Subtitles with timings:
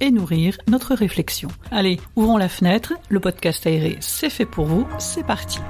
[0.00, 1.48] et nourrir notre réflexion.
[1.70, 5.60] Allez, ouvrons la fenêtre, le podcast aéré, c'est fait pour vous, c'est parti.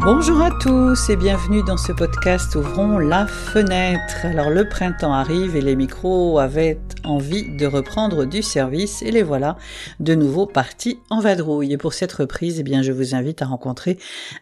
[0.00, 4.24] Bonjour à tous et bienvenue dans ce podcast Ouvrons la fenêtre.
[4.24, 9.22] Alors le printemps arrive et les micros avaient envie de reprendre du service et les
[9.22, 9.56] voilà
[9.98, 11.72] de nouveau partis en vadrouille.
[11.72, 13.98] Et pour cette reprise, eh bien je vous invite à rencontrer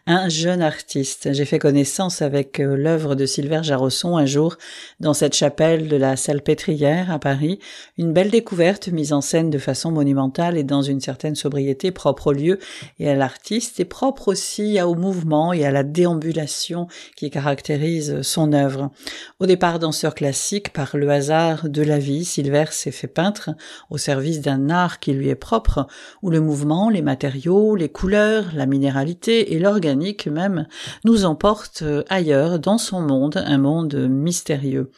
[0.07, 1.29] un jeune artiste.
[1.31, 4.57] J'ai fait connaissance avec euh, l'œuvre de Sylvain Jarosson un jour
[4.99, 7.59] dans cette chapelle de la Salpêtrière à Paris.
[7.97, 12.27] Une belle découverte mise en scène de façon monumentale et dans une certaine sobriété propre
[12.27, 12.59] au lieu
[12.99, 18.53] et à l'artiste et propre aussi au mouvement et à la déambulation qui caractérise son
[18.53, 18.91] œuvre.
[19.39, 23.51] Au départ danseur classique, par le hasard de la vie, Silver s'est fait peintre
[23.89, 25.87] au service d'un art qui lui est propre,
[26.21, 30.67] où le mouvement, les matériaux, les couleurs, la minéralité et l'organique même
[31.03, 34.91] nous emportent ailleurs dans son monde, un monde mystérieux.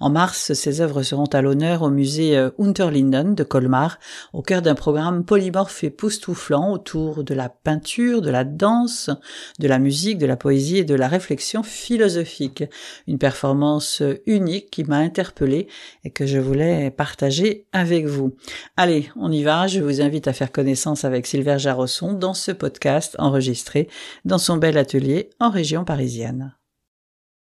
[0.00, 3.98] En mars, ses œuvres seront à l'honneur au musée Unterlinden de Colmar,
[4.32, 9.10] au cœur d'un programme polymorphe et poustouflant autour de la peinture, de la danse,
[9.58, 12.64] de la musique, de la poésie et de la réflexion philosophique.
[13.06, 15.68] Une performance unique qui m'a interpellée
[16.04, 18.34] et que je voulais partager avec vous.
[18.76, 19.66] Allez, on y va.
[19.66, 23.88] Je vous invite à faire connaissance avec Sylvain Jarosson dans ce podcast enregistré
[24.24, 26.54] dans son bel atelier en région parisienne.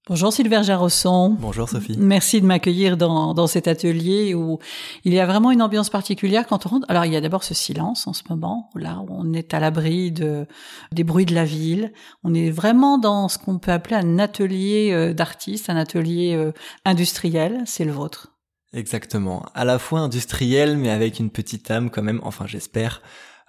[0.08, 1.36] Bonjour Sylvain Jarosson.
[1.40, 1.98] Bonjour Sophie.
[1.98, 4.60] Merci de m'accueillir dans, dans cet atelier où
[5.04, 6.86] il y a vraiment une ambiance particulière quand on rentre.
[6.90, 9.60] Alors il y a d'abord ce silence en ce moment, là où on est à
[9.60, 10.46] l'abri de,
[10.92, 11.92] des bruits de la ville.
[12.24, 16.52] On est vraiment dans ce qu'on peut appeler un atelier euh, d'artiste, un atelier euh,
[16.86, 17.64] industriel.
[17.66, 18.36] C'est le vôtre.
[18.74, 19.44] Exactement.
[19.56, 23.02] À la fois industriel, mais avec une petite âme quand même, enfin j'espère.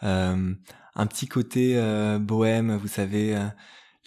[0.04, 0.54] Euh,
[0.94, 3.44] un petit côté euh, bohème, vous savez, euh,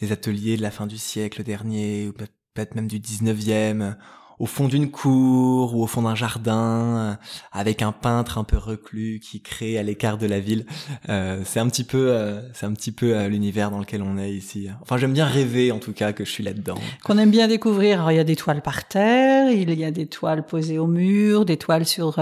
[0.01, 2.09] les ateliers de la fin du siècle dernier,
[2.53, 3.95] peut-être même du 19e,
[4.39, 7.17] au fond d'une cour ou au fond d'un jardin,
[7.51, 10.65] avec un peintre un peu reclus qui crée à l'écart de la ville.
[11.09, 14.17] Euh, c'est un petit peu, euh, c'est un petit peu euh, l'univers dans lequel on
[14.17, 14.69] est ici.
[14.81, 16.77] Enfin, j'aime bien rêver en tout cas que je suis là-dedans.
[17.03, 18.09] Qu'on aime bien découvrir.
[18.11, 21.43] Il y a des toiles par terre, il y a des toiles posées au mur,
[21.43, 22.17] des toiles sur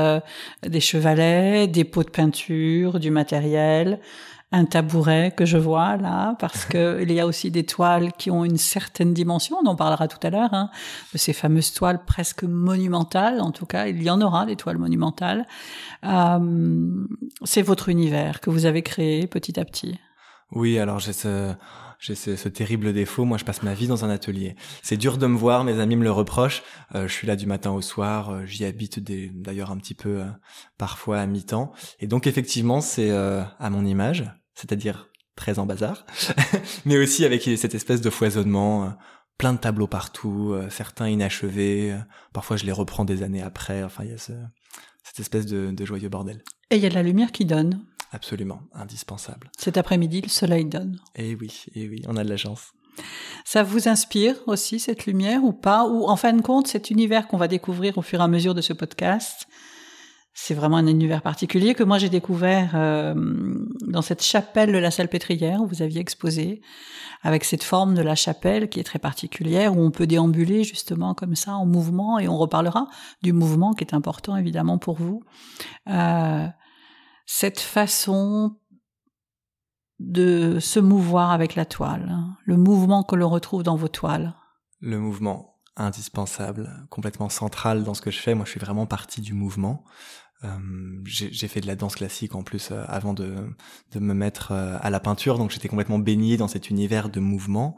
[0.67, 3.99] des chevalets, des pots de peinture, du matériel
[4.51, 8.31] un tabouret que je vois là, parce que il y a aussi des toiles qui
[8.31, 10.69] ont une certaine dimension, on en parlera tout à l'heure, hein,
[11.13, 14.77] de ces fameuses toiles presque monumentales, en tout cas, il y en aura des toiles
[14.77, 15.45] monumentales.
[16.05, 17.05] Euh,
[17.43, 19.99] c'est votre univers que vous avez créé petit à petit.
[20.51, 21.53] Oui, alors j'ai ce
[21.99, 23.25] j'ai ce, terrible défaut.
[23.25, 24.55] Moi, je passe ma vie dans un atelier.
[24.83, 26.63] C'est dur de me voir, mes amis me le reprochent.
[26.93, 28.29] Euh, je suis là du matin au soir.
[28.29, 30.25] Euh, j'y habite d'ailleurs un petit peu euh,
[30.77, 31.71] parfois à mi-temps.
[31.99, 34.25] Et donc, effectivement, c'est à mon image,
[34.57, 36.05] c'est-à-dire très en bazar,
[36.85, 38.97] mais aussi avec cette espèce de foisonnement.
[39.37, 41.95] plein de tableaux partout, certains inachevés.
[42.33, 43.83] parfois, je les reprends des années après.
[43.83, 46.41] Enfin, il y a cette espèce de, de joyeux bordel.
[46.71, 47.85] Et il y a de la lumière qui donne.
[48.11, 49.51] Absolument, indispensable.
[49.57, 50.99] Cet après-midi, le soleil donne.
[51.15, 52.71] Eh oui, eh oui, on a de la chance.
[53.45, 55.85] Ça vous inspire aussi cette lumière ou pas?
[55.85, 58.55] Ou en fin de compte, cet univers qu'on va découvrir au fur et à mesure
[58.55, 59.47] de ce podcast,
[60.39, 63.15] c'est vraiment un univers particulier que moi j'ai découvert euh,
[63.87, 66.61] dans cette chapelle de la Salpêtrière où vous aviez exposé,
[67.23, 71.15] avec cette forme de la chapelle qui est très particulière, où on peut déambuler justement
[71.15, 72.87] comme ça en mouvement, et on reparlera
[73.23, 75.23] du mouvement qui est important évidemment pour vous.
[75.89, 76.45] Euh,
[77.25, 78.57] cette façon
[79.97, 82.15] de se mouvoir avec la toile,
[82.45, 84.35] le mouvement que l'on retrouve dans vos toiles.
[84.81, 88.35] Le mouvement indispensable, complètement central dans ce que je fais.
[88.35, 89.83] Moi, je suis vraiment partie du mouvement.
[90.43, 90.49] Euh,
[91.05, 93.35] j'ai fait de la danse classique en plus euh, avant de,
[93.91, 97.19] de, me mettre euh, à la peinture, donc j'étais complètement baigné dans cet univers de
[97.19, 97.75] mouvement,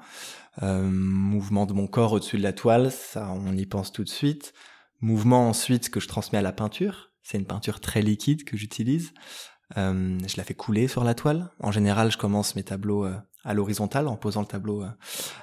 [0.61, 4.53] mouvement de mon corps au-dessus de la toile, ça on y pense tout de suite.
[4.99, 9.13] Mouvement ensuite que je transmets à la peinture, c'est une peinture très liquide que j'utilise.
[9.77, 11.49] Je la fais couler sur la toile.
[11.61, 13.05] En général, je commence mes tableaux
[13.45, 14.83] à l'horizontale, en posant le tableau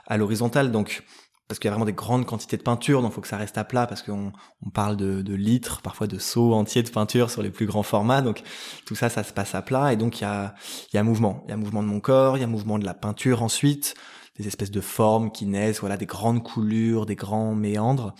[0.06, 0.70] à l'horizontale.
[0.70, 1.02] Donc,
[1.48, 3.36] parce qu'il y a vraiment des grandes quantités de peinture, donc il faut que ça
[3.36, 4.32] reste à plat, parce qu'on
[4.64, 8.22] on parle de, litres, parfois de seaux entiers de peinture sur les plus grands formats.
[8.22, 8.42] Donc,
[8.84, 9.92] tout ça, ça se passe à plat.
[9.92, 10.54] Et donc, il y a,
[10.92, 11.42] y a mouvement.
[11.46, 13.94] Il y a mouvement de mon corps, il y a mouvement de la peinture ensuite,
[14.38, 18.14] des espèces de formes qui naissent, voilà, des grandes coulures, des grands méandres.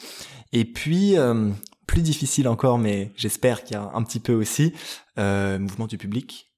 [0.52, 1.16] Et puis,
[1.86, 4.72] plus difficile encore, mais j'espère qu'il y a un petit peu aussi,
[5.18, 6.50] euh, mouvement du public.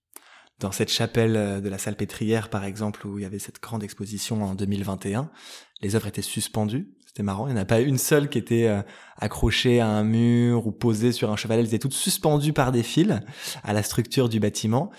[0.61, 3.61] Dans cette chapelle euh, de la salle pétrière, par exemple, où il y avait cette
[3.61, 5.31] grande exposition en 2021,
[5.83, 6.89] les œuvres étaient suspendues.
[7.07, 7.47] C'était marrant.
[7.47, 8.83] Il n'y en a pas une seule qui était euh,
[9.17, 11.61] accrochée à un mur ou posée sur un chevalet.
[11.61, 13.21] Elles étaient toutes suspendues par des fils
[13.63, 14.91] à la structure du bâtiment.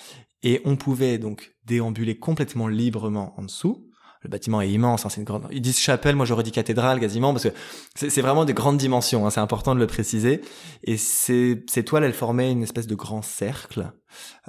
[0.43, 3.88] Et on pouvait donc déambuler complètement librement en dessous
[4.21, 5.47] le bâtiment est immense, hein, c'est une grande.
[5.49, 7.53] Ils disent chapelle, moi j'aurais dit cathédrale quasiment parce que
[7.95, 9.25] c'est vraiment des grandes dimensions.
[9.25, 10.41] Hein, c'est important de le préciser.
[10.83, 13.93] Et ces, ces toiles, elles formaient une espèce de grand cercle.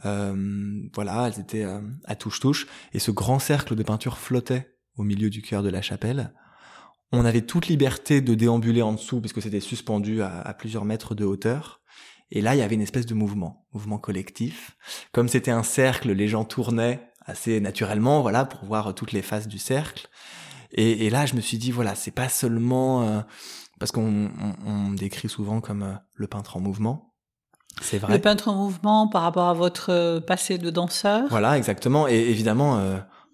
[0.05, 5.05] Euh, voilà, elles étaient euh, à touche-touche, et ce grand cercle de peinture flottait au
[5.05, 6.35] milieu du cœur de la chapelle.
[7.13, 11.25] On avait toute liberté de déambuler en dessous puisque c'était suspendu à plusieurs mètres de
[11.25, 11.81] hauteur.
[12.31, 14.77] Et là, il y avait une espèce de mouvement, mouvement collectif.
[15.13, 19.49] Comme c'était un cercle, les gens tournaient assez naturellement, voilà, pour voir toutes les faces
[19.49, 20.09] du cercle.
[20.73, 23.21] Et, et là, je me suis dit, voilà, c'est pas seulement euh,
[23.79, 24.31] parce qu'on
[24.67, 27.15] on, décrit souvent comme euh, le peintre en mouvement.
[27.81, 28.15] C'est vrai.
[28.15, 31.25] Le peintre en mouvement par rapport à votre euh, passé de danseur.
[31.31, 32.07] Voilà, exactement.
[32.09, 32.81] Et évidemment,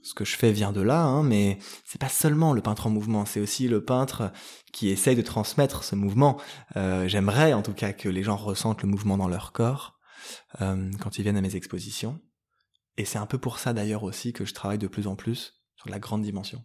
[0.03, 2.91] ce que je fais vient de là, hein, mais c'est pas seulement le peintre en
[2.91, 4.31] mouvement, c'est aussi le peintre
[4.73, 6.37] qui essaye de transmettre ce mouvement.
[7.07, 9.99] J'aimerais, en tout cas, que les gens ressentent le mouvement dans leur corps
[10.59, 12.21] quand ils viennent à mes expositions.
[12.97, 15.55] Et c'est un peu pour ça d'ailleurs aussi que je travaille de plus en plus
[15.77, 16.65] sur la grande dimension.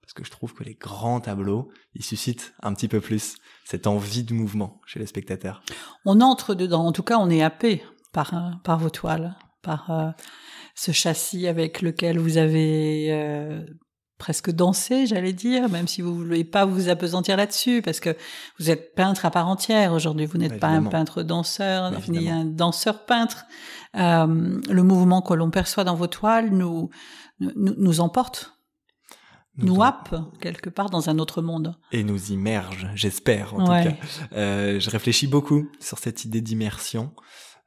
[0.00, 3.86] Parce que je trouve que les grands tableaux, ils suscitent un petit peu plus cette
[3.86, 5.62] envie de mouvement chez les spectateurs.
[6.04, 7.82] On entre dedans, en tout cas on est happé
[8.12, 10.10] par, euh, par vos toiles, par euh,
[10.76, 13.66] ce châssis avec lequel vous avez euh,
[14.18, 18.16] presque dansé, j'allais dire, même si vous ne voulez pas vous apesantir là-dessus, parce que
[18.58, 22.44] vous êtes peintre à part entière aujourd'hui, vous n'êtes pas un peintre danseur, ni un
[22.44, 23.44] danseur peintre.
[23.96, 26.90] Euh, le mouvement que l'on perçoit dans vos toiles nous,
[27.40, 28.52] nous, nous emporte,
[29.58, 31.76] nous, happe quelque part dans un autre monde.
[31.92, 33.96] Et nous immerge, j'espère en tout cas.
[34.32, 37.12] Euh, je réfléchis beaucoup sur cette idée d'immersion.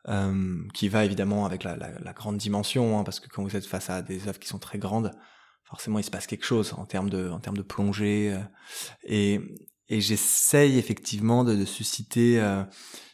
[0.07, 3.57] Euh, qui va évidemment avec la, la, la grande dimension, hein, parce que quand vous
[3.57, 5.11] êtes face à des œuvres qui sont très grandes,
[5.69, 8.39] forcément il se passe quelque chose en termes de en termes de plongée euh,
[9.03, 9.39] et
[9.87, 12.63] et j'essaye effectivement de, de susciter euh,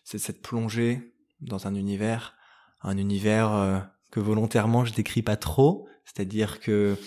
[0.04, 2.36] cette, cette, plongée dans un univers
[2.82, 3.80] un univers euh,
[4.12, 6.98] que volontairement je décris pas trop, c'est-à-dire que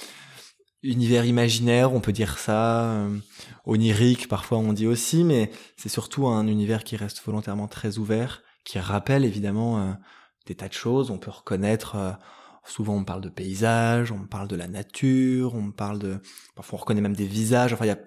[0.82, 3.18] univers imaginaire, on peut dire ça, euh,
[3.64, 8.42] onirique parfois on dit aussi, mais c'est surtout un univers qui reste volontairement très ouvert,
[8.64, 9.92] qui rappelle évidemment euh,
[10.46, 11.10] des tas de choses.
[11.10, 12.12] On peut reconnaître, euh,
[12.68, 16.20] souvent on parle de paysages, on parle de la nature, on parle de,
[16.54, 17.72] parfois on reconnaît même des visages.
[17.72, 17.98] Enfin, il y a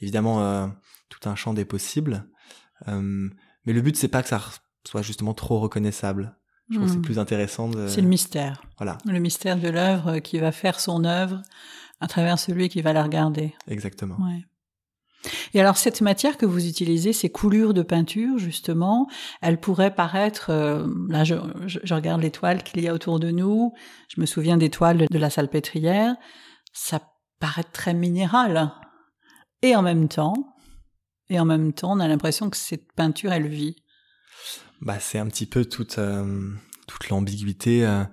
[0.00, 0.70] évidemment
[1.08, 2.28] tout un champ des possibles.
[2.86, 4.40] mais le but c'est pas que ça
[4.86, 6.36] soit justement trop reconnaissable.
[6.70, 7.02] Je trouve que c'est hmm.
[7.02, 7.86] plus intéressant de...
[7.88, 8.62] C'est le mystère.
[8.78, 8.98] Voilà.
[9.04, 11.42] Le mystère de l'œuvre qui va faire son œuvre
[12.00, 13.54] à travers celui qui va la regarder.
[13.68, 14.16] Exactement.
[14.16, 14.44] Ouais.
[15.54, 19.08] Et alors cette matière que vous utilisez, ces coulures de peinture justement,
[19.40, 21.34] elles pourraient paraître, euh, là je,
[21.94, 23.72] regarde les toiles qu'il y a autour de nous,
[24.08, 26.16] je me souviens des toiles de la salle pétrière,
[26.72, 27.00] ça
[27.38, 28.72] paraît très minéral.
[29.62, 30.34] Et en même temps,
[31.28, 33.76] et en même temps, on a l'impression que cette peinture, elle vit.
[34.80, 36.50] Bah, c'est un petit peu toute euh,
[36.86, 38.04] toute l'ambiguïté euh,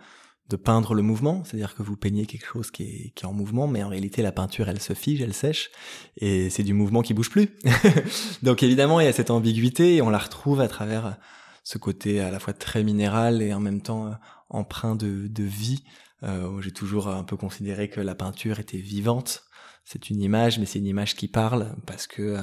[0.50, 3.34] de peindre le mouvement, c'est-à-dire que vous peignez quelque chose qui est, qui est en
[3.34, 5.70] mouvement, mais en réalité la peinture elle se fige, elle sèche,
[6.18, 7.50] et c'est du mouvement qui bouge plus.
[8.44, 11.18] Donc évidemment il y a cette ambiguïté et on la retrouve à travers
[11.64, 14.12] ce côté à la fois très minéral et en même temps euh,
[14.50, 15.84] empreint de, de vie.
[16.24, 19.44] Euh, J'ai toujours un peu considéré que la peinture était vivante.
[19.86, 22.38] C'est une image, mais c'est une image qui parle parce que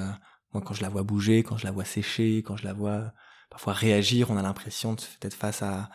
[0.52, 3.12] moi quand je la vois bouger, quand je la vois sécher, quand je la vois
[3.50, 5.90] parfois réagir, on a l'impression d'être face à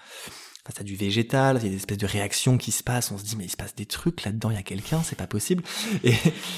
[0.65, 3.17] face à du végétal, il y a des espèces de réactions qui se passent, on
[3.17, 5.27] se dit mais il se passe des trucs là-dedans, il y a quelqu'un, c'est pas
[5.27, 5.63] possible.
[6.03, 6.13] Et,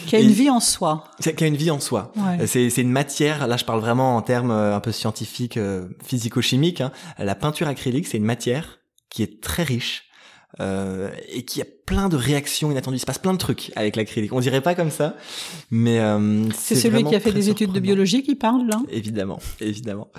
[0.08, 1.06] qui a une vie en soi.
[1.22, 2.12] Qui a une vie en soi.
[2.46, 6.82] C'est une matière, là je parle vraiment en termes euh, un peu scientifiques, euh, physico-chimiques,
[6.82, 6.92] hein.
[7.18, 8.80] la peinture acrylique c'est une matière
[9.10, 10.10] qui est très riche,
[10.60, 12.98] euh, et qui a plein de réactions inattendues.
[12.98, 14.34] Il se passe plein de trucs avec l'acrylique.
[14.34, 15.18] On dirait pas comme ça,
[15.72, 18.80] mais euh, c'est celui qui a fait des études de biologie qui parle là.
[18.90, 20.12] Évidemment, évidemment.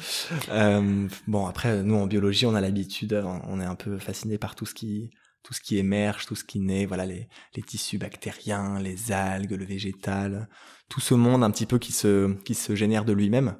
[0.50, 4.54] Euh, bon après, nous en biologie, on a l'habitude, on est un peu fasciné par
[4.54, 5.10] tout ce qui
[5.44, 9.52] tout ce qui émerge, tout ce qui naît, voilà les, les tissus bactériens, les algues,
[9.52, 10.48] le végétal,
[10.88, 13.56] tout ce monde un petit peu qui se qui se génère de lui-même.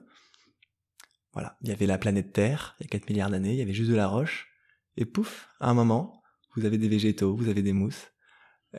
[1.35, 3.63] Voilà, il y avait la planète Terre il y a 4 milliards d'années, il y
[3.63, 4.49] avait juste de la roche
[4.97, 6.23] et pouf, à un moment,
[6.57, 8.13] vous avez des végétaux, vous avez des mousses.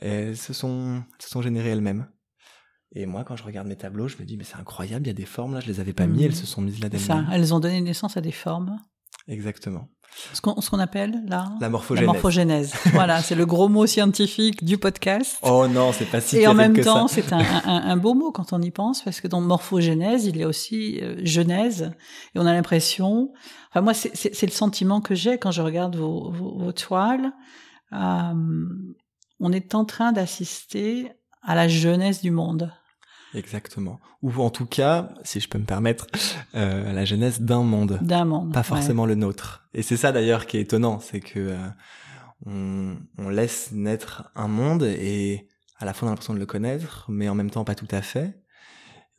[0.02, 2.08] Et elles se sont, se sont générées elles-mêmes.
[2.94, 5.12] Et moi, quand je regarde mes tableaux, je me dis, mais c'est incroyable, il y
[5.12, 6.36] a des formes là, je les avais pas mis, elles mhm.
[6.36, 8.80] se sont mises là Ça, elles ont donné naissance à des formes.
[9.28, 9.90] Exactement.
[10.34, 12.08] Ce qu'on qu'on appelle là La morphogénèse.
[12.08, 12.74] La morphogénèse.
[12.94, 15.38] voilà, c'est le gros mot scientifique du podcast.
[15.42, 18.32] Oh non, c'est pas si Et en même temps, c'est un, un, un, beau mot
[18.32, 21.92] quand on y pense, parce que dans morphogénèse, il y a aussi euh, genèse,
[22.34, 23.34] et on a l'impression.
[23.72, 27.34] Enfin, moi, c'est le sentiment que j'ai quand je regarde vos, vos, vos toiles.
[27.94, 28.34] Euh,
[29.40, 31.12] on est en train d'assister
[31.42, 32.72] à la jeunesse du monde.
[33.34, 34.00] Exactement.
[34.22, 36.08] Ou en tout cas, si je peux me permettre,
[36.56, 38.00] euh, la jeunesse d'un monde.
[38.02, 38.54] D'un monde.
[38.54, 39.10] Pas forcément ouais.
[39.10, 39.68] le nôtre.
[39.74, 41.68] Et c'est ça d'ailleurs qui est étonnant, c'est que euh,
[42.46, 45.50] on, on, laisse naître un monde et
[45.80, 47.88] à la fois on a l'impression de le connaître, mais en même temps pas tout
[47.92, 48.42] à fait.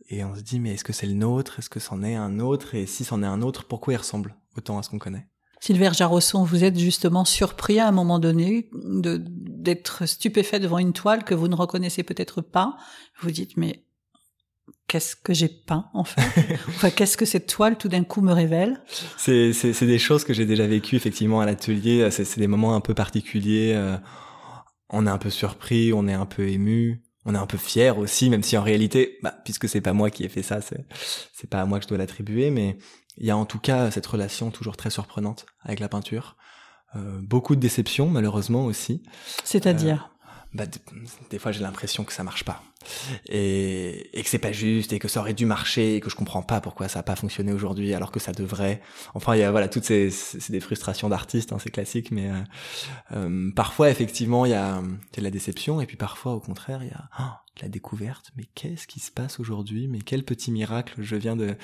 [0.08, 1.58] Et on se dit, mais est-ce que c'est le nôtre?
[1.58, 2.74] Est-ce que c'en est un autre?
[2.74, 5.28] Et si c'en est un autre, pourquoi il ressemble autant à ce qu'on connaît?
[5.60, 10.92] Sylvain Jarosson, vous êtes justement surpris à un moment donné de d'être stupéfait devant une
[10.92, 12.76] toile que vous ne reconnaissez peut-être pas.
[13.20, 13.82] Vous dites, mais
[14.86, 16.22] qu'est-ce que j'ai peint en fait?
[16.68, 18.80] Enfin, qu'est-ce que cette toile tout d'un coup me révèle?
[19.16, 22.08] C'est c'est des choses que j'ai déjà vécues effectivement à l'atelier.
[22.10, 23.72] C'est des moments un peu particuliers.
[23.74, 23.96] Euh,
[24.90, 27.98] on est un peu surpris, on est un peu ému, on est un peu fier
[27.98, 30.86] aussi, même si en réalité, bah, puisque c'est pas moi qui ai fait ça, c'est
[31.32, 32.78] c'est pas à moi que je dois l'attribuer, mais
[33.18, 36.36] il y a en tout cas cette relation toujours très surprenante avec la peinture.
[36.94, 39.02] Euh, beaucoup de déceptions malheureusement aussi.
[39.44, 40.10] C'est-à-dire?
[40.10, 40.15] Euh,
[40.56, 40.64] bah,
[41.30, 42.62] des fois j'ai l'impression que ça marche pas.
[43.28, 46.14] Et, et que c'est pas juste et que ça aurait dû marcher et que je
[46.14, 48.80] comprends pas pourquoi ça a pas fonctionné aujourd'hui alors que ça devrait.
[49.14, 52.30] Enfin il y a voilà toutes ces c'est des frustrations d'artistes hein, c'est classique mais
[52.30, 52.34] euh,
[53.16, 56.34] euh, parfois effectivement il y a, il y a de la déception et puis parfois
[56.34, 58.30] au contraire il y a oh, de la découverte.
[58.36, 59.88] Mais qu'est-ce qui se passe aujourd'hui?
[59.88, 61.56] Mais quel petit miracle je viens de,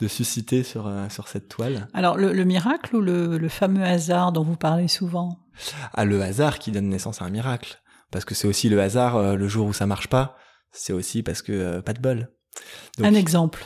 [0.00, 1.88] de susciter sur euh, sur cette toile?
[1.92, 5.38] Alors le, le miracle ou le, le fameux hasard dont vous parlez souvent?
[5.92, 9.16] Ah le hasard qui donne naissance à un miracle parce que c'est aussi le hasard
[9.16, 10.36] euh, le jour où ça marche pas
[10.72, 12.30] c'est aussi parce que euh, pas de bol.
[12.98, 13.64] Donc, un exemple.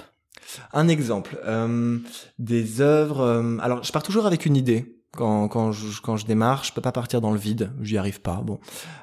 [0.73, 1.39] Un exemple.
[1.45, 1.99] Euh,
[2.39, 3.21] des œuvres.
[3.21, 5.01] Euh, alors, je pars toujours avec une idée.
[5.13, 7.73] Quand, quand, je, quand je démarre, je peux pas partir dans le vide.
[7.81, 8.43] J'y arrive pas.
[8.43, 8.59] Bon.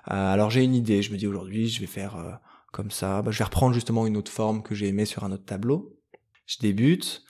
[0.06, 1.02] alors j'ai une idée.
[1.02, 2.40] Je me dis aujourd'hui, je vais faire
[2.74, 3.22] comme ça.
[3.22, 5.98] Bah, je vais reprendre justement une autre forme que j'ai aimée sur un autre tableau.
[6.48, 7.24] Je débute.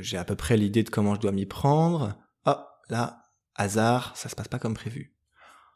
[0.00, 2.18] j'ai à peu près l'idée de comment je dois m'y prendre.
[2.44, 3.22] Ah, là,
[3.54, 5.14] hasard, ça se passe pas comme prévu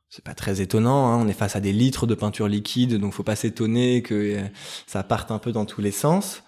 [0.08, 3.12] c'est pas très étonnant, hein, on est face à des litres de peinture liquide, donc
[3.12, 4.40] faut pas s'étonner que
[4.86, 6.42] ça parte un peu dans tous les sens.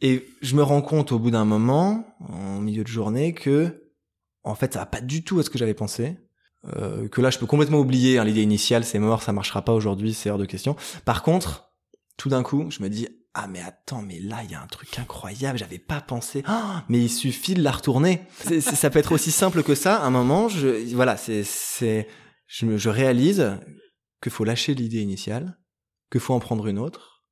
[0.00, 3.90] Et je me rends compte au bout d'un moment, en milieu de journée, que
[4.42, 6.18] en fait ça va pas du tout à ce que j'avais pensé.
[6.76, 9.72] Euh, que là je peux complètement oublier hein, l'idée initiale, c'est mort, ça marchera pas
[9.72, 10.76] aujourd'hui, c'est hors de question.
[11.04, 11.72] Par contre,
[12.16, 14.66] tout d'un coup, je me dis ah mais attends, mais là il y a un
[14.66, 16.42] truc incroyable, j'avais pas pensé.
[16.48, 16.52] Oh,
[16.88, 18.22] mais il suffit de la retourner.
[18.60, 19.96] Ça peut être aussi simple que ça.
[19.96, 22.06] À un moment, je voilà, c'est
[22.54, 23.58] je, me, je réalise
[24.22, 25.58] qu'il faut lâcher l'idée initiale,
[26.10, 27.24] qu'il faut en prendre une autre,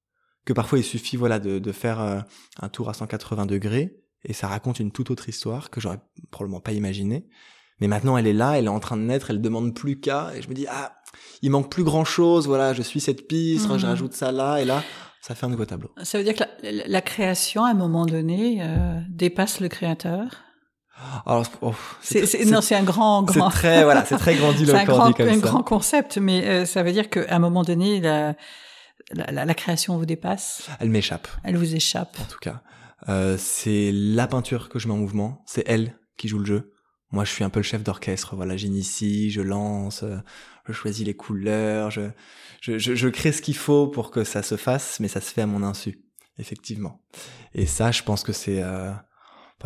[0.44, 2.20] que parfois il suffit voilà de, de faire euh,
[2.60, 6.00] un tour à 180 degrés et ça raconte une toute autre histoire que j'aurais
[6.32, 7.28] probablement pas imaginée.
[7.80, 10.32] Mais maintenant elle est là, elle est en train de naître, elle demande plus qu'à
[10.34, 10.96] et je me dis ah
[11.40, 13.78] il manque plus grand chose, voilà je suis cette piste, mmh.
[13.78, 14.82] je rajoute ça là et là
[15.20, 15.92] ça fait un nouveau tableau.
[16.02, 20.42] Ça veut dire que la, la création à un moment donné euh, dépasse le créateur.
[21.26, 23.50] Alors, oh, c'est, non, c'est un grand, grand.
[23.50, 25.40] C'est très, voilà, c'est très grandiloquent c'est un grand, comme un ça.
[25.40, 28.34] grand concept, mais euh, ça veut dire qu'à un moment donné, la,
[29.12, 30.68] la, la, création vous dépasse.
[30.80, 31.28] Elle m'échappe.
[31.44, 32.16] Elle vous échappe.
[32.20, 32.62] En tout cas,
[33.08, 35.42] euh, c'est la peinture que je mets en mouvement.
[35.46, 36.72] C'est elle qui joue le jeu.
[37.10, 38.36] Moi, je suis un peu le chef d'orchestre.
[38.36, 40.16] Voilà, j'initie, je lance, euh,
[40.66, 42.10] je choisis les couleurs, je,
[42.60, 45.32] je, je, je crée ce qu'il faut pour que ça se fasse, mais ça se
[45.32, 46.00] fait à mon insu,
[46.38, 47.02] effectivement.
[47.54, 48.92] Et ça, je pense que c'est euh,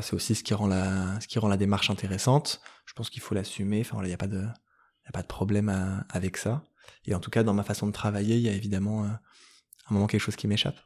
[0.02, 2.60] C'est aussi ce qui rend la, ce qui rend la démarche intéressante.
[2.84, 3.80] Je pense qu'il faut l'assumer.
[3.80, 6.62] Enfin, il n'y a pas de, y a pas de problème avec ça.
[7.04, 9.08] Et en tout cas, dans ma façon de travailler, il y a évidemment euh,
[9.88, 10.76] un moment quelque chose qui m'échappe.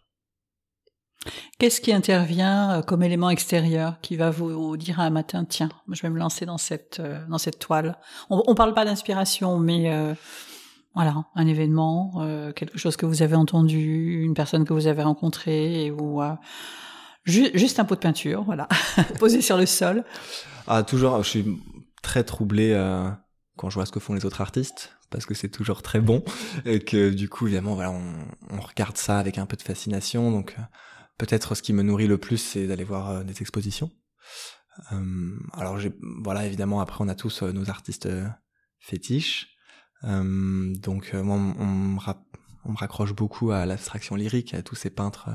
[1.58, 6.00] Qu'est-ce qui intervient euh, comme élément extérieur qui va vous dire un matin, tiens, je
[6.00, 7.98] vais me lancer dans cette, euh, dans cette toile?
[8.30, 10.14] On, on parle pas d'inspiration, mais euh,
[10.94, 12.26] voilà, un événement,
[12.56, 15.90] quelque chose que vous avez entendu, une personne que vous avez rencontrée et
[17.26, 18.68] où Juste un pot de peinture, voilà,
[19.18, 20.04] posé sur le sol.
[20.66, 21.58] Ah, toujours, je suis
[22.02, 23.10] très troublé euh,
[23.56, 26.24] quand je vois ce que font les autres artistes, parce que c'est toujours très bon,
[26.64, 28.14] et que du coup, évidemment, voilà, on,
[28.50, 30.62] on regarde ça avec un peu de fascination, donc euh,
[31.18, 33.90] peut-être ce qui me nourrit le plus, c'est d'aller voir euh, des expositions.
[34.92, 35.78] Euh, alors,
[36.22, 38.08] voilà, évidemment, après, on a tous nos artistes
[38.78, 39.48] fétiches,
[40.02, 42.29] donc moi, on me rappelle
[42.64, 45.30] on me raccroche beaucoup à l'abstraction lyrique, à tous ces peintres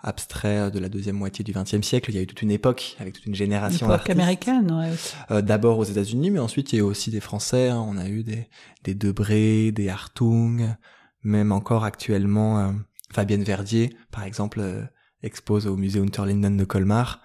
[0.00, 2.10] abstraits de la deuxième moitié du XXe siècle.
[2.10, 4.10] Il y a eu toute une époque avec toute une génération d'artistes.
[4.10, 4.92] américaine, ouais.
[5.30, 7.68] Euh, D'abord aux États-Unis, mais ensuite il y a eu aussi des Français.
[7.68, 7.84] Hein.
[7.86, 8.48] On a eu des,
[8.82, 10.74] des Debré, des Hartung,
[11.22, 12.72] même encore actuellement euh,
[13.12, 14.82] Fabienne Verdier, par exemple, euh,
[15.22, 17.20] expose au musée Unterlinden de Colmar.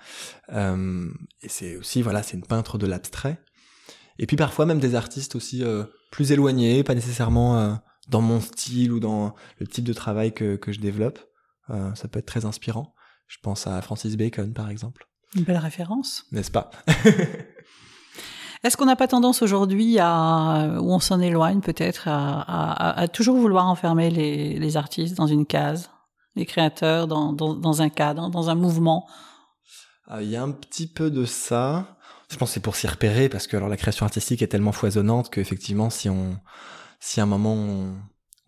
[0.51, 3.41] Et c'est aussi voilà, c'est une peintre de l'abstrait.
[4.19, 5.63] Et puis parfois même des artistes aussi
[6.09, 7.77] plus éloignés, pas nécessairement
[8.09, 11.19] dans mon style ou dans le type de travail que, que je développe.
[11.67, 12.93] ça peut être très inspirant.
[13.27, 15.07] Je pense à Francis Bacon par exemple.
[15.35, 16.25] Une belle référence.
[16.31, 16.71] N'est-ce pas?
[18.63, 23.67] Est-ce qu'on n'a pas tendance aujourd'hui à, où on s'en éloigne peut-être, à, toujours vouloir
[23.67, 25.89] enfermer les, artistes dans une case,
[26.35, 29.07] les créateurs dans, un cadre, dans un mouvement?
[30.07, 31.97] Ah, Il y a un petit peu de ça.
[32.29, 34.71] Je pense que c'est pour s'y repérer parce que alors la création artistique est tellement
[34.71, 36.37] foisonnante qu'effectivement si on
[36.99, 37.95] si à un moment on,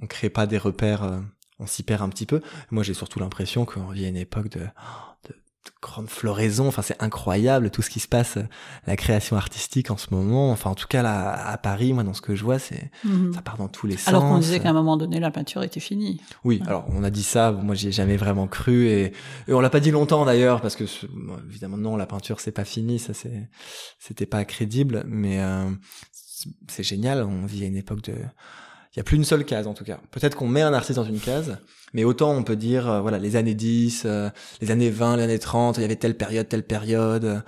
[0.01, 1.19] on crée pas des repères, euh,
[1.59, 2.41] on s'y perd un petit peu.
[2.71, 4.61] Moi j'ai surtout l'impression qu'on vit à une époque de,
[5.27, 5.35] de
[5.81, 6.67] grande floraison.
[6.67, 8.43] Enfin, c'est incroyable tout ce qui se passe, euh,
[8.87, 10.51] la création artistique en ce moment.
[10.51, 13.33] Enfin, en tout cas là à Paris, moi dans ce que je vois, c'est mhm.
[13.33, 14.07] ça part dans tous les sens.
[14.07, 16.19] Alors qu'on disait qu'à un moment donné la peinture était finie.
[16.43, 17.51] Oui, alors on a dit ça.
[17.51, 19.13] Moi, j'y ai jamais vraiment cru et,
[19.47, 20.85] et on l'a pas dit longtemps d'ailleurs parce que
[21.47, 22.99] évidemment non, la peinture c'est pas fini.
[22.99, 23.49] Ça c'est
[23.99, 25.69] c'était pas crédible, mais euh,
[26.67, 27.23] c'est génial.
[27.23, 28.13] On vit à une époque de
[28.93, 29.99] il y a plus une seule case en tout cas.
[30.11, 31.57] Peut-être qu'on met un artiste dans une case,
[31.93, 34.29] mais autant on peut dire euh, voilà les années 10, euh,
[34.59, 37.43] les années 20, les années 30, il y avait telle période, telle période.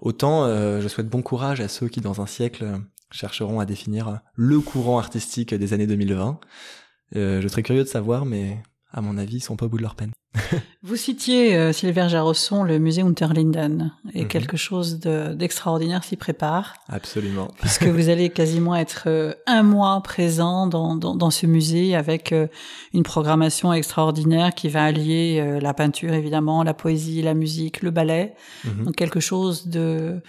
[0.00, 4.20] Autant euh, je souhaite bon courage à ceux qui dans un siècle chercheront à définir
[4.34, 6.40] le courant artistique des années 2020.
[7.14, 8.58] je serais curieux de savoir, mais
[8.92, 10.12] à mon avis, ils sont pas au bout de leur peine.
[10.82, 14.28] Vous citiez euh, Sylvain Jarosson, le musée Unterlinden, et mhm.
[14.28, 16.74] quelque chose d'extraordinaire s'y prépare.
[16.88, 17.48] Absolument.
[17.60, 22.46] puisque vous allez quasiment être euh, un mois présent dans, dans, ce musée avec euh,
[22.94, 28.34] une programmation extraordinaire qui va allier la peinture évidemment, la poésie, la musique, le ballet,
[28.64, 28.84] mhm.
[28.84, 30.20] donc quelque chose de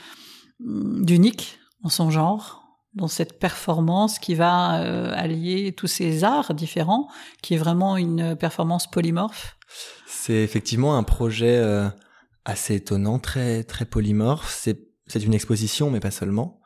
[0.60, 2.59] d'unique en son genre
[2.94, 7.08] dans cette performance qui va euh, allier tous ces arts différents,
[7.42, 9.58] qui est vraiment une performance polymorphe
[10.08, 11.90] C'est effectivement un projet euh,
[12.46, 14.56] assez étonnant, très très polymorphe.
[14.58, 16.62] C'est c'est une exposition, mais pas seulement.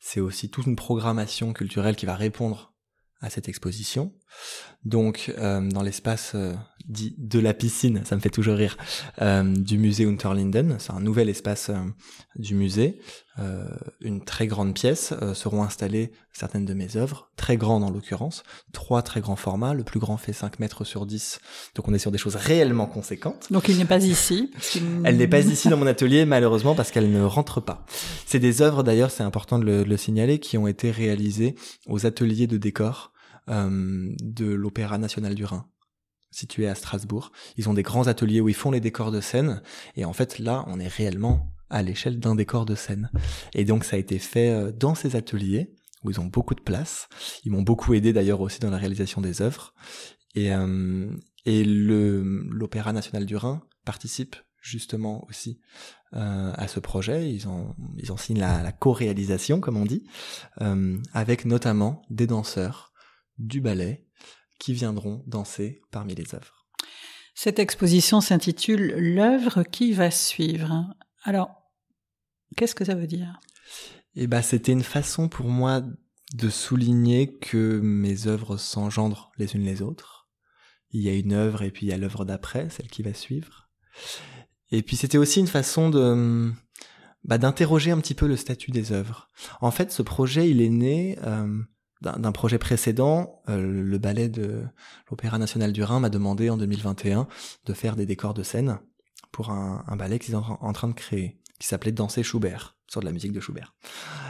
[0.00, 2.72] C'est aussi toute une programmation culturelle qui va répondre
[3.20, 4.14] à cette exposition.
[4.84, 6.54] Donc, euh, dans l'espace euh,
[6.88, 8.76] dit de la piscine, ça me fait toujours rire,
[9.20, 11.70] euh, du musée Unterlinden, c'est un nouvel espace
[12.36, 12.98] du musée.
[14.00, 19.02] une très grande pièce seront installées certaines de mes œuvres, très grandes en l'occurrence, trois
[19.02, 19.74] très grands formats.
[19.74, 21.40] Le plus grand fait 5 mètres sur 10,
[21.74, 23.48] donc on est sur des choses réellement conséquentes.
[23.50, 24.50] Donc il n'est pas ici.
[25.04, 27.84] Elle n'est pas ici dans mon atelier, malheureusement, parce qu'elle ne rentre pas.
[28.26, 31.56] C'est des œuvres, d'ailleurs, c'est important de le, de le signaler, qui ont été réalisées
[31.86, 33.12] aux ateliers de décor
[33.48, 35.66] euh, de l'Opéra national du Rhin
[36.30, 37.32] situé à Strasbourg.
[37.56, 39.62] Ils ont des grands ateliers où ils font les décors de scène
[39.96, 43.10] et en fait là on est réellement à l'échelle d'un décor de scène.
[43.54, 46.60] Et donc ça a été fait euh, dans ces ateliers où ils ont beaucoup de
[46.60, 47.08] place.
[47.44, 49.74] Ils m'ont beaucoup aidé d'ailleurs aussi dans la réalisation des œuvres.
[50.34, 51.10] Et, euh,
[51.44, 55.60] et l'Opéra national du Rhin participe justement aussi
[56.14, 57.32] euh, à ce projet.
[57.32, 60.06] Ils ont ils ont signé la, co-réalisation comme on dit,
[61.12, 62.87] avec notamment des danseurs
[63.38, 64.06] du ballet
[64.58, 66.66] qui viendront danser parmi les œuvres.
[67.34, 70.92] Cette exposition s'intitule L'œuvre qui va suivre.
[71.22, 71.50] Alors,
[72.56, 73.38] qu'est-ce que ça veut dire?
[74.16, 75.82] Eh ben, c'était une façon pour moi
[76.34, 80.28] de souligner que mes œuvres s'engendrent les unes les autres.
[80.90, 83.14] Il y a une œuvre et puis il y a l'œuvre d'après, celle qui va
[83.14, 83.70] suivre.
[84.70, 86.52] Et puis c'était aussi une façon de
[87.24, 89.28] bah, d'interroger un petit peu le statut des œuvres.
[89.60, 91.62] En fait, ce projet, il est né euh,
[92.00, 94.62] d'un projet précédent, euh, le ballet de
[95.10, 97.26] l'Opéra national du Rhin m'a demandé en 2021
[97.66, 98.78] de faire des décors de scène
[99.32, 103.00] pour un, un ballet qu'ils sont en train de créer, qui s'appelait Danser Schubert, sur
[103.00, 103.74] de la musique de Schubert.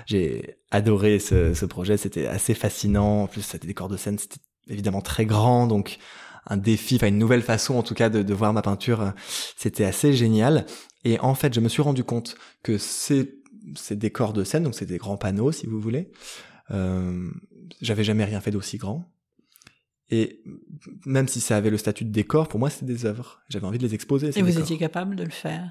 [0.07, 3.25] J'ai adoré ce, ce projet, c'était assez fascinant.
[3.25, 5.99] En plus, c'était des décors de scène, c'était évidemment très grand, donc
[6.47, 9.13] un défi, enfin une nouvelle façon en tout cas de, de voir ma peinture,
[9.57, 10.67] c'était assez génial.
[11.05, 13.39] Et en fait, je me suis rendu compte que ces,
[13.77, 16.11] ces décors de scène, donc c'est des grands panneaux si vous voulez,
[16.71, 17.31] euh,
[17.81, 19.11] j'avais jamais rien fait d'aussi grand.
[20.11, 20.43] Et
[21.05, 23.41] même si ça avait le statut de décor, pour moi, c'était des œuvres.
[23.51, 24.31] J'avais envie de les exposer.
[24.37, 25.71] Et vous étiez capable de le faire?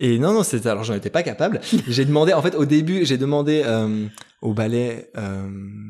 [0.00, 1.60] Et non, non, c'était alors j'en étais pas capable.
[1.88, 4.06] j'ai demandé, en fait, au début, j'ai demandé euh,
[4.44, 5.48] au ballet euh,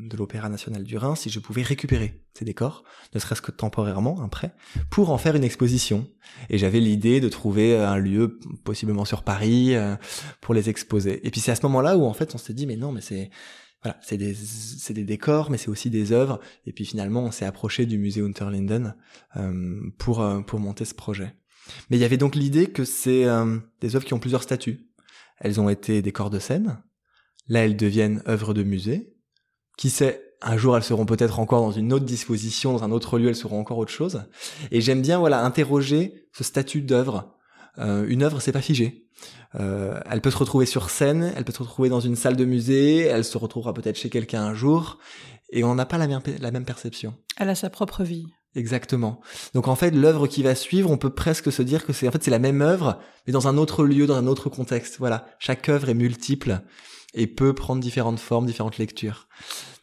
[0.09, 4.21] de l'Opéra national du Rhin si je pouvais récupérer ces décors, ne serait-ce que temporairement,
[4.21, 4.55] un prêt,
[4.89, 6.07] pour en faire une exposition.
[6.49, 9.95] Et j'avais l'idée de trouver un lieu, possiblement sur Paris, euh,
[10.41, 11.25] pour les exposer.
[11.27, 13.01] Et puis c'est à ce moment-là où, en fait, on s'est dit, mais non, mais
[13.01, 13.29] c'est
[13.83, 16.39] voilà, c'est des, c'est des décors, mais c'est aussi des œuvres.
[16.65, 18.95] Et puis finalement, on s'est approché du musée Unterlinden
[19.35, 21.35] euh, pour euh, pour monter ce projet.
[21.89, 24.87] Mais il y avait donc l'idée que c'est euh, des œuvres qui ont plusieurs statuts.
[25.37, 26.81] Elles ont été décors de scène.
[27.47, 29.13] Là, elles deviennent œuvres de musée.
[29.77, 33.19] Qui sait, un jour, elles seront peut-être encore dans une autre disposition, dans un autre
[33.19, 34.23] lieu, elles seront encore autre chose.
[34.71, 37.35] Et j'aime bien, voilà, interroger ce statut d'œuvre
[37.77, 39.07] Euh, une œuvre, c'est pas figé.
[39.55, 42.45] Euh, elle peut se retrouver sur scène, elle peut se retrouver dans une salle de
[42.45, 44.97] musée, elle se retrouvera peut-être chez quelqu'un un jour,
[45.49, 47.15] et on n'a pas la même, la même perception.
[47.37, 48.27] Elle a sa propre vie.
[48.55, 49.19] Exactement.
[49.53, 52.11] Donc en fait, l'œuvre qui va suivre, on peut presque se dire que c'est en
[52.11, 54.95] fait c'est la même œuvre, mais dans un autre lieu, dans un autre contexte.
[54.99, 56.61] Voilà, chaque œuvre est multiple
[57.15, 59.27] et peut prendre différentes formes, différentes lectures.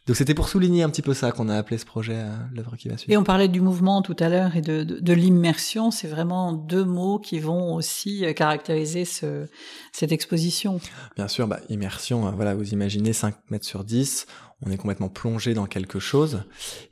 [0.05, 2.75] Donc c'était pour souligner un petit peu ça qu'on a appelé ce projet euh, l'œuvre
[2.75, 3.13] qui va suivre.
[3.13, 5.91] Et on parlait du mouvement tout à l'heure et de, de, de l'immersion.
[5.91, 9.47] C'est vraiment deux mots qui vont aussi euh, caractériser ce,
[9.93, 10.81] cette exposition.
[11.15, 14.27] Bien sûr, bah, immersion, euh, voilà, vous imaginez 5 mètres sur 10,
[14.65, 16.43] on est complètement plongé dans quelque chose.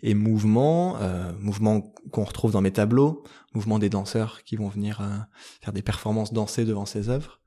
[0.03, 3.23] Et mouvement, euh, mouvement qu'on retrouve dans mes tableaux,
[3.53, 5.09] mouvement des danseurs qui vont venir euh,
[5.61, 7.39] faire des performances dansées devant ces œuvres,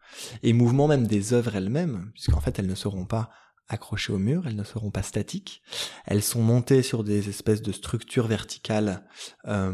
[0.42, 3.31] et mouvement même des œuvres elles-mêmes, puisqu'en fait elles ne seront pas
[3.68, 5.62] accrochées au mur, elles ne seront pas statiques,
[6.05, 9.07] elles sont montées sur des espèces de structures verticales
[9.46, 9.72] euh,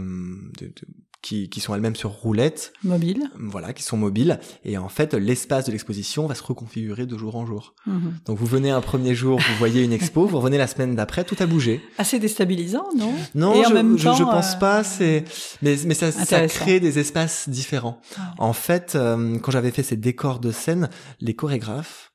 [0.59, 0.87] de, de,
[1.23, 2.73] qui, qui sont elles-mêmes sur roulettes.
[2.83, 3.31] Mobiles.
[3.39, 4.41] Voilà, qui sont mobiles.
[4.65, 7.75] Et en fait, l'espace de l'exposition va se reconfigurer de jour en jour.
[7.87, 8.09] Mmh.
[8.25, 11.25] Donc vous venez un premier jour, vous voyez une expo, vous revenez la semaine d'après,
[11.25, 11.83] tout a bougé.
[11.99, 13.13] Assez déstabilisant, non?
[13.35, 14.59] Non, Et je, en même je, temps, je, pense euh...
[14.59, 14.85] pas.
[14.85, 15.25] C'est
[15.63, 18.01] mais mais ça, ça crée des espaces différents.
[18.17, 18.35] Ah.
[18.39, 20.89] En fait, euh, quand j'avais fait ces décors de scène,
[21.21, 22.13] les chorégraphes,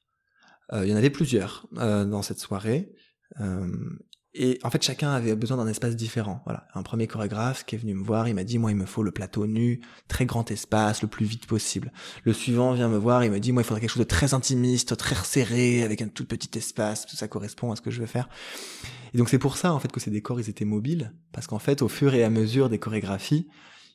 [0.73, 2.91] euh, il y en avait plusieurs euh, dans cette soirée.
[4.37, 6.41] Et en fait, chacun avait besoin d'un espace différent.
[6.43, 8.85] Voilà, un premier chorégraphe qui est venu me voir, il m'a dit moi il me
[8.85, 11.93] faut le plateau nu, très grand espace, le plus vite possible.
[12.25, 14.33] Le suivant vient me voir, il me dit moi il faudrait quelque chose de très
[14.33, 18.01] intimiste, très resserré, avec un tout petit espace, tout ça correspond à ce que je
[18.01, 18.27] veux faire.
[19.13, 21.59] Et donc c'est pour ça en fait que ces décors ils étaient mobiles, parce qu'en
[21.59, 23.47] fait au fur et à mesure des chorégraphies,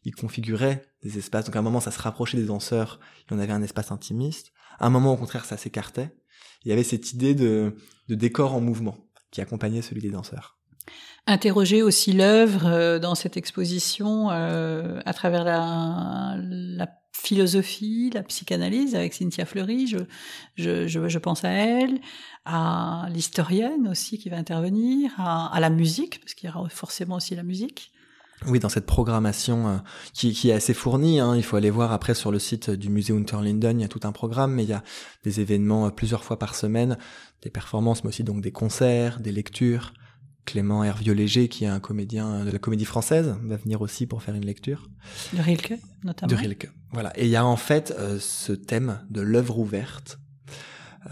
[0.04, 1.44] ils configuraient des espaces.
[1.44, 2.98] Donc à un moment ça se rapprochait des danseurs,
[3.28, 4.52] il y en avait un espace intimiste.
[4.78, 6.14] À un moment au contraire ça s'écartait.
[6.64, 7.76] Il y avait cette idée de,
[8.08, 10.56] de décor en mouvement qui accompagnait celui des danseurs.
[11.26, 19.12] Interroger aussi l'œuvre euh, dans cette exposition euh, à travers la, philosophie, la psychanalyse avec
[19.12, 19.86] Cynthia Fleury,
[20.56, 22.00] je, pense à elle,
[22.46, 27.34] à l'historienne aussi qui va intervenir, à la musique, parce qu'il y aura forcément aussi
[27.34, 27.92] la musique.
[28.46, 29.76] Oui, dans cette programmation euh,
[30.14, 32.88] qui, qui, est assez fournie, hein, il faut aller voir après sur le site du
[32.88, 34.82] musée Unterlinden, il y a tout un programme, mais il y a
[35.24, 36.96] des événements euh, plusieurs fois par semaine,
[37.42, 39.92] des performances, mais aussi donc des concerts, des lectures.
[40.46, 44.34] Clément Hervieux-Léger, qui est un comédien de la comédie française, va venir aussi pour faire
[44.34, 44.88] une lecture.
[45.32, 46.30] De Rilke, notamment.
[46.30, 47.16] De Rilke, voilà.
[47.18, 50.18] Et il y a en fait euh, ce thème de l'œuvre ouverte.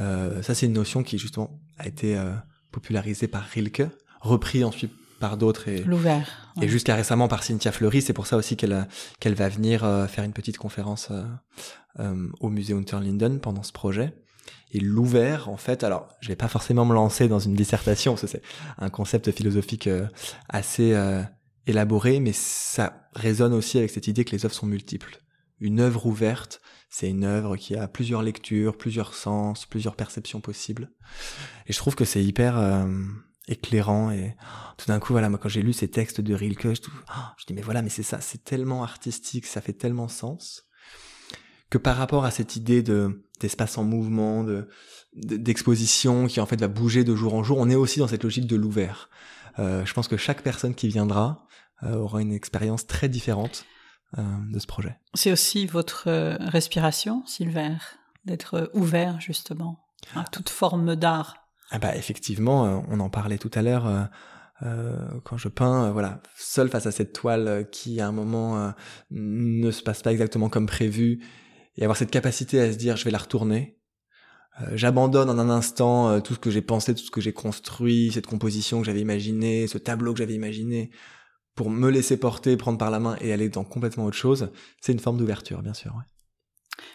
[0.00, 2.32] Euh, ça, c'est une notion qui justement a été euh,
[2.72, 3.82] popularisée par Rilke,
[4.20, 6.66] repris ensuite par d'autres et l'ouvert ouais.
[6.66, 8.02] et jusqu'à récemment par Cynthia Fleury.
[8.02, 8.86] C'est pour ça aussi qu'elle
[9.20, 11.24] qu'elle va venir euh, faire une petite conférence euh,
[12.00, 14.14] euh, au musée Unterlinden pendant ce projet.
[14.70, 18.22] Et l'ouvert en fait alors je vais pas forcément me lancer dans une dissertation parce
[18.22, 18.42] que c'est
[18.78, 20.06] un concept philosophique euh,
[20.48, 21.22] assez euh,
[21.66, 25.20] élaboré mais ça résonne aussi avec cette idée que les œuvres sont multiples.
[25.60, 30.90] Une œuvre ouverte c'est une œuvre qui a plusieurs lectures plusieurs sens plusieurs perceptions possibles.
[31.66, 32.86] Et je trouve que c'est hyper euh,
[33.48, 34.36] éclairant et
[34.76, 36.80] tout d'un coup voilà moi quand j'ai lu ces textes de Rilke je,
[37.36, 40.68] je dis mais voilà mais c'est ça c'est tellement artistique ça fait tellement sens
[41.70, 44.68] que par rapport à cette idée de d'espace en mouvement de
[45.14, 48.24] d'exposition qui en fait va bouger de jour en jour on est aussi dans cette
[48.24, 49.08] logique de l'ouvert.
[49.58, 51.46] Euh, je pense que chaque personne qui viendra
[51.82, 53.64] euh, aura une expérience très différente
[54.16, 54.96] euh, de ce projet.
[55.14, 56.08] C'est aussi votre
[56.50, 57.78] respiration Sylvain
[58.24, 59.84] d'être ouvert justement
[60.14, 61.37] à toute forme d'art
[61.70, 63.86] ah bah effectivement, euh, on en parlait tout à l'heure.
[63.86, 64.04] Euh,
[64.62, 68.72] euh, quand je peins, euh, voilà, seul face à cette toile qui à un moment
[69.10, 71.24] ne se passe pas exactement comme prévu,
[71.76, 73.76] et avoir cette capacité à se dire je vais la retourner.
[74.72, 78.26] J'abandonne en un instant tout ce que j'ai pensé, tout ce que j'ai construit, cette
[78.26, 80.90] composition que j'avais imaginée, ce tableau que j'avais imaginé,
[81.54, 84.50] pour me laisser porter, prendre par la main et aller dans complètement autre chose.
[84.80, 85.94] C'est une forme d'ouverture, bien sûr.
[85.94, 86.02] Ouais.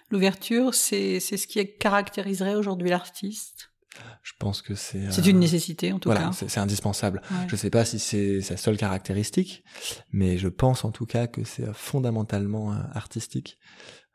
[0.10, 3.73] L'ouverture, c'est ce qui caractériserait aujourd'hui l'artiste?
[4.22, 6.32] Je pense que c'est c'est euh, une nécessité en tout voilà, cas.
[6.48, 7.22] c'est indispensable.
[7.32, 7.48] Ouais.
[7.48, 9.64] Je sais pas si c'est sa seule caractéristique,
[10.12, 13.60] mais je pense en tout cas que c'est fondamentalement euh, artistique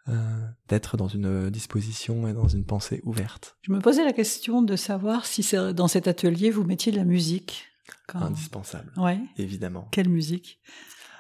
[0.08, 3.56] euh, d'être dans une disposition et dans une pensée ouverte.
[3.62, 7.04] Je me posais la question de savoir si dans cet atelier vous mettiez de la
[7.04, 7.66] musique.
[8.06, 8.22] Quand...
[8.22, 8.92] Indispensable.
[8.96, 9.20] Ouais.
[9.36, 9.88] Évidemment.
[9.92, 10.60] Quelle musique?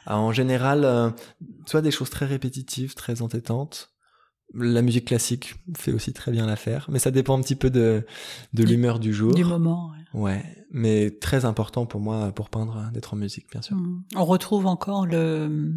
[0.06, 1.10] Alors, En général, euh,
[1.66, 3.92] soit des choses très répétitives, très entêtantes,
[4.54, 8.06] la musique classique fait aussi très bien l'affaire, mais ça dépend un petit peu de,
[8.54, 9.34] de l'humeur du jour.
[9.34, 10.20] Du moment, ouais.
[10.20, 10.66] ouais.
[10.70, 13.76] mais très important pour moi, pour peindre, d'être en musique, bien sûr.
[13.76, 14.04] Mmh.
[14.16, 15.74] On retrouve encore le,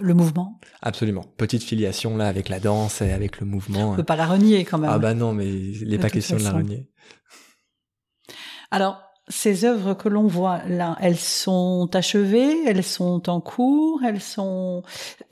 [0.00, 0.60] le mouvement?
[0.82, 1.24] Absolument.
[1.36, 3.92] Petite filiation là avec la danse et avec le mouvement.
[3.92, 4.90] On peut pas la renier quand même.
[4.92, 6.48] Ah bah non, mais il n'est pas question façon.
[6.48, 6.90] de la renier.
[8.72, 14.20] Alors, ces œuvres que l'on voit là, elles sont achevées, elles sont en cours, elles
[14.20, 14.82] sont...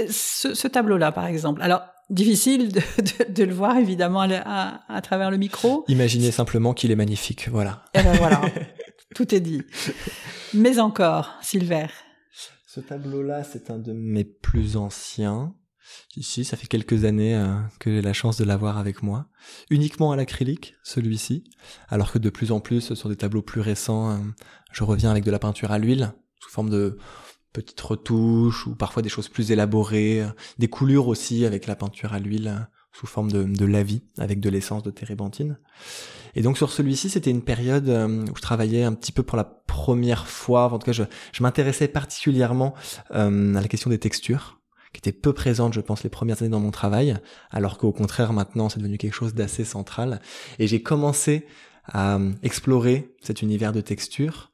[0.09, 1.61] Ce, ce tableau-là, par exemple.
[1.61, 5.85] Alors, difficile de, le voir évidemment à, travers le micro.
[5.89, 7.85] Imaginez simplement qu'il est magnifique, voilà.
[7.95, 8.41] Et eh ben voilà,
[9.15, 9.63] tout est dit.
[10.55, 11.87] Mais encore, Silver.
[12.67, 15.55] Ce tableau-là, c'est un de mes plus anciens.
[16.17, 19.27] Ici, ça fait quelques années euh, que j'ai la chance de l'avoir avec moi.
[19.69, 21.45] Uniquement à l'acrylique, celui-ci.
[21.89, 24.17] Alors que de plus en plus, sur des tableaux plus récents, euh,
[24.73, 26.99] je reviens avec de la peinture à l'huile, sous forme de
[27.53, 32.13] petites retouches, ou parfois des choses plus élaborées, euh, des coulures aussi avec la peinture
[32.15, 35.59] à l'huile, sous forme de, de lavis, avec de l'essence de térébenthine.
[36.35, 39.45] Et donc sur celui-ci, c'était une période où je travaillais un petit peu pour la
[39.45, 42.75] première fois, en tout cas je, je m'intéressais particulièrement
[43.11, 44.61] à la question des textures
[44.93, 47.17] qui était peu présente, je pense, les premières années dans mon travail,
[47.51, 50.21] alors qu'au contraire, maintenant, c'est devenu quelque chose d'assez central.
[50.59, 51.47] Et j'ai commencé
[51.87, 54.53] à euh, explorer cet univers de texture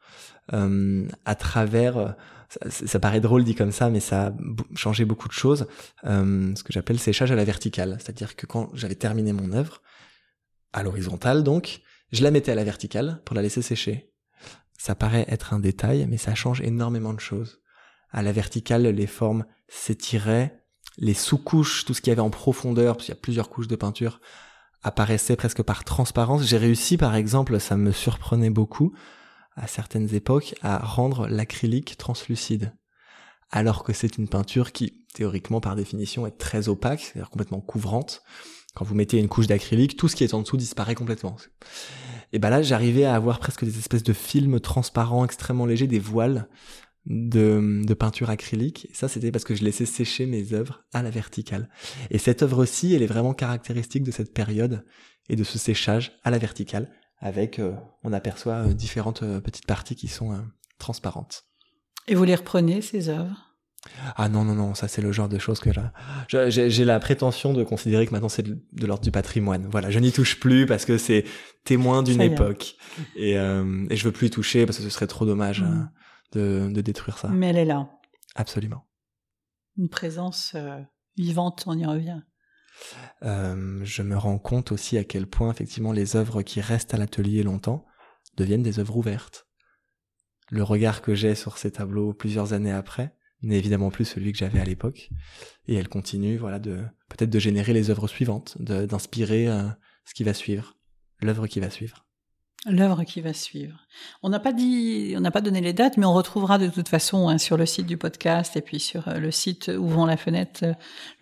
[0.52, 2.16] euh, à travers...
[2.64, 4.32] Euh, ça, paraît drôle dit comme ça, mais ça a
[4.74, 5.66] changé beaucoup de choses.
[6.04, 9.82] Euh, ce que j'appelle séchage à la verticale, c'est-à-dire que quand j'avais terminé mon œuvre,
[10.72, 11.80] à l'horizontale donc,
[12.12, 14.12] je la mettais à la verticale pour la laisser sécher.
[14.78, 17.60] Ça paraît être un détail, mais ça change énormément de choses.
[18.10, 20.64] À la verticale, les formes s'étiraient,
[20.96, 23.68] les sous-couches, tout ce qu'il y avait en profondeur, parce qu'il y a plusieurs couches
[23.68, 24.20] de peinture,
[24.82, 26.44] apparaissaient presque par transparence.
[26.44, 28.94] J'ai réussi, par exemple, ça me surprenait beaucoup,
[29.58, 32.72] à certaines époques, à rendre l'acrylique translucide.
[33.50, 38.22] Alors que c'est une peinture qui, théoriquement, par définition, est très opaque, c'est-à-dire complètement couvrante.
[38.74, 41.36] Quand vous mettez une couche d'acrylique, tout ce qui est en dessous disparaît complètement.
[42.32, 45.98] Et ben là, j'arrivais à avoir presque des espèces de films transparents extrêmement légers, des
[45.98, 46.48] voiles,
[47.06, 48.88] de, peinture acrylique.
[48.92, 51.70] Ça, c'était parce que je laissais sécher mes œuvres à la verticale.
[52.10, 54.84] Et cette œuvre-ci, elle est vraiment caractéristique de cette période
[55.28, 59.66] et de ce séchage à la verticale, avec, euh, on aperçoit euh, différentes euh, petites
[59.66, 60.38] parties qui sont
[60.78, 61.44] transparentes.
[62.06, 63.44] Et vous les reprenez, ces œuvres?
[64.16, 65.70] Ah non, non, non, ça c'est le genre de choses que
[66.48, 69.68] j'ai la prétention de considérer que maintenant c'est de, l'ordre du patrimoine.
[69.70, 71.24] Voilà, je n'y touche plus parce que c'est
[71.64, 72.74] témoin d'une époque.
[73.14, 75.62] Et, et je veux plus y toucher parce que ce serait trop dommage.
[75.62, 75.70] Hein.
[75.70, 75.90] Mm
[76.32, 77.28] de, détruire ça.
[77.28, 77.90] Mais elle est là.
[78.34, 78.84] Absolument.
[79.76, 80.80] Une présence euh,
[81.16, 82.20] vivante, on y revient.
[83.22, 86.96] Euh, je me rends compte aussi à quel point effectivement les œuvres qui restent à
[86.96, 87.84] l'atelier longtemps
[88.36, 89.46] deviennent des œuvres ouvertes.
[90.50, 94.38] Le regard que j'ai sur ces tableaux plusieurs années après n'est évidemment plus celui que
[94.38, 95.10] j'avais à l'époque,
[95.68, 99.68] et elle continue, voilà, de peut-être de générer les œuvres suivantes, d'inspirer euh,
[100.04, 100.76] ce qui va suivre,
[101.20, 102.07] l'œuvre qui va suivre.
[102.66, 103.78] L'œuvre qui va suivre.
[104.24, 106.88] On n'a pas dit, on n'a pas donné les dates, mais on retrouvera de toute
[106.88, 110.16] façon hein, sur le site du podcast et puis sur euh, le site Ouvrons la
[110.16, 110.72] fenêtre, euh,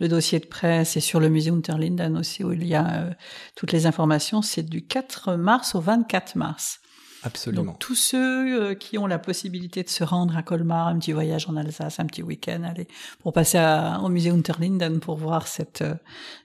[0.01, 3.11] le dossier de presse et sur le musée Unterlinden aussi où il y a euh,
[3.55, 4.41] toutes les informations.
[4.41, 6.81] C'est du 4 mars au 24 mars.
[7.23, 7.65] Absolument.
[7.65, 11.49] Donc tous ceux qui ont la possibilité de se rendre à Colmar, un petit voyage
[11.51, 12.89] en Alsace, un petit week-end, allez,
[13.21, 13.59] pour passer
[14.03, 15.85] au musée Unterlinden pour voir cette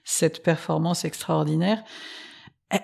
[0.04, 1.82] cette performance extraordinaire.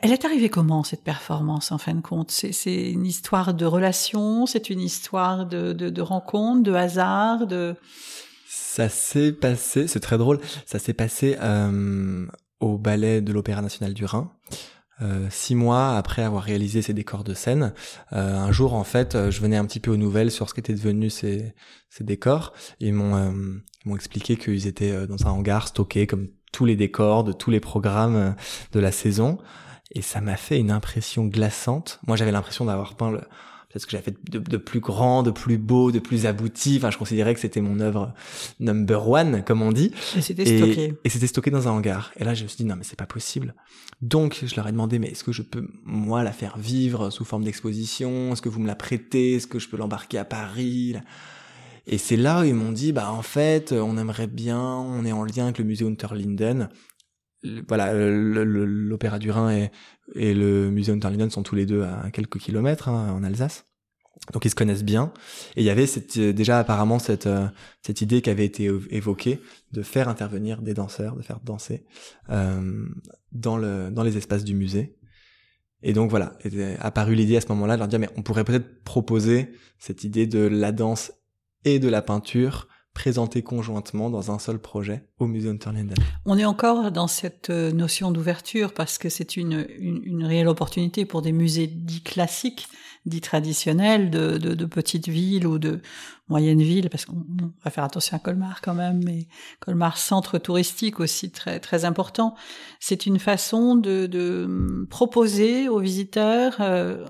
[0.02, 2.30] Elle est arrivée comment cette performance en fin de compte?
[2.30, 7.74] C'est une histoire de relation, c'est une histoire de, de, de rencontre, de hasard, de.
[8.46, 10.40] Ça s'est passé, c'est très drôle.
[10.66, 12.26] Ça s'est passé euh,
[12.60, 14.30] au ballet de l'Opéra national du Rhin.
[15.00, 17.72] Euh, six mois après avoir réalisé ces décors de scène,
[18.12, 20.54] euh, un jour en fait, euh, je venais un petit peu aux nouvelles sur ce
[20.54, 21.54] qu'étaient devenus ces,
[21.88, 22.52] ces décors.
[22.80, 23.30] Ils m'ont euh,
[23.86, 27.60] m'ont expliqué qu'ils étaient dans un hangar stocké comme tous les décors de tous les
[27.60, 28.34] programmes
[28.72, 29.38] de la saison
[29.92, 32.00] et ça m'a fait une impression glaçante.
[32.06, 33.20] Moi, j'avais l'impression d'avoir peint le,
[33.68, 36.76] peut-être que j'avais fait de, plus grand, de plus beau, de plus abouti.
[36.78, 38.14] Enfin, je considérais que c'était mon œuvre
[38.60, 39.92] number one, comme on dit.
[40.16, 40.94] Et c'était stocké.
[41.04, 42.12] Et c'était stocké dans un hangar.
[42.16, 43.54] Et là, je me suis dit, non, mais c'est pas possible.
[44.00, 47.24] Donc, je leur ai demandé, mais est-ce que je peux, moi, la faire vivre sous
[47.24, 48.32] forme d'exposition?
[48.32, 49.34] Est-ce que vous me la prêtez?
[49.34, 50.96] Est-ce que je peux l'embarquer à Paris?
[51.86, 55.12] Et c'est là où ils m'ont dit, bah, en fait, on aimerait bien, on est
[55.12, 56.68] en lien avec le musée Unterlinden
[57.68, 59.70] voilà, l'Opéra du Rhin et,
[60.34, 63.66] le Musée Unterlinden sont tous les deux à quelques kilomètres hein, en Alsace.
[64.32, 65.12] Donc ils se connaissent bien.
[65.56, 67.46] Et il y avait cette, déjà apparemment cette, euh,
[67.82, 69.40] cette idée qui avait été évoquée
[69.72, 71.86] de faire intervenir des danseurs, de faire danser
[72.30, 72.86] euh,
[73.32, 74.96] dans, le, dans les espaces du musée.
[75.82, 78.44] Et donc voilà, est apparu l'idée à ce moment-là de leur dire mais on pourrait
[78.44, 81.12] peut-être proposer cette idée de la danse
[81.64, 82.66] et de la peinture
[82.98, 85.96] présentés conjointement dans un seul projet au Musée Unterlinden.
[86.24, 91.04] On est encore dans cette euh, notion d'ouverture parce que c'est une, une, réelle opportunité
[91.04, 92.66] pour des musées dits classiques,
[93.06, 95.80] dits traditionnels de, de, de petites villes ou de
[96.28, 97.24] moyennes villes, parce qu'on
[97.62, 99.28] va faire attention à Colmar quand même, mais
[99.60, 102.34] Colmar centre touristique aussi très très important.
[102.80, 107.06] C'est une façon de, de hum, proposer aux visiteurs euh,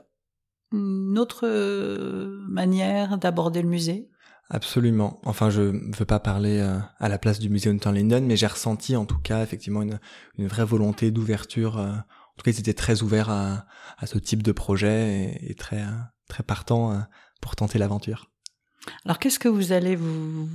[0.70, 4.10] une autre euh, manière d'aborder le musée
[4.50, 5.20] Absolument.
[5.24, 8.36] Enfin, je ne veux pas parler euh, à la place du musée Hunter Linden, mais
[8.36, 9.98] j'ai ressenti en tout cas effectivement une,
[10.38, 11.78] vraie volonté d'ouverture.
[11.78, 13.66] Euh, en tout cas, ils étaient très ouverts à,
[14.06, 15.90] ce type de projet et, très euh,
[16.28, 17.02] très partants
[17.42, 18.30] pour tenter l'aventure.
[19.04, 20.48] Alors, qu'est-ce que vous allez vous,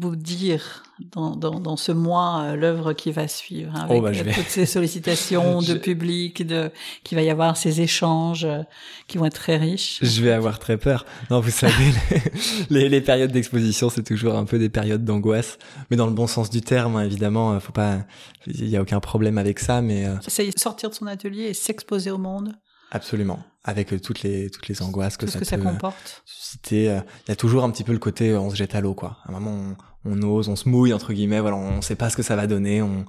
[0.00, 4.24] vous dire dans, dans, dans ce mois, euh, l'œuvre qui va suivre, hein, oh, avec
[4.24, 6.70] bah, euh, toutes ces sollicitations de public, de,
[7.04, 8.62] qu'il va y avoir ces échanges euh,
[9.06, 9.98] qui vont être très riches?
[10.02, 11.04] Je vais avoir très peur.
[11.30, 11.92] Non, vous savez,
[12.70, 15.58] les, les, périodes d'exposition, c'est toujours un peu des périodes d'angoisse,
[15.90, 17.58] mais dans le bon sens du terme, hein, évidemment.
[17.60, 17.98] Faut pas,
[18.46, 22.10] il y a aucun problème avec ça, mais c'est sortir de son atelier et s'exposer
[22.10, 22.54] au monde?
[22.90, 26.22] Absolument, avec toutes les toutes les angoisses que Tout ça que peut ça comporte.
[26.24, 26.84] susciter.
[27.26, 29.18] Il y a toujours un petit peu le côté on se jette à l'eau quoi.
[29.24, 31.40] À un moment on, on, ose, on se mouille entre guillemets.
[31.40, 32.80] Voilà, on sait pas ce que ça va donner.
[32.82, 33.04] On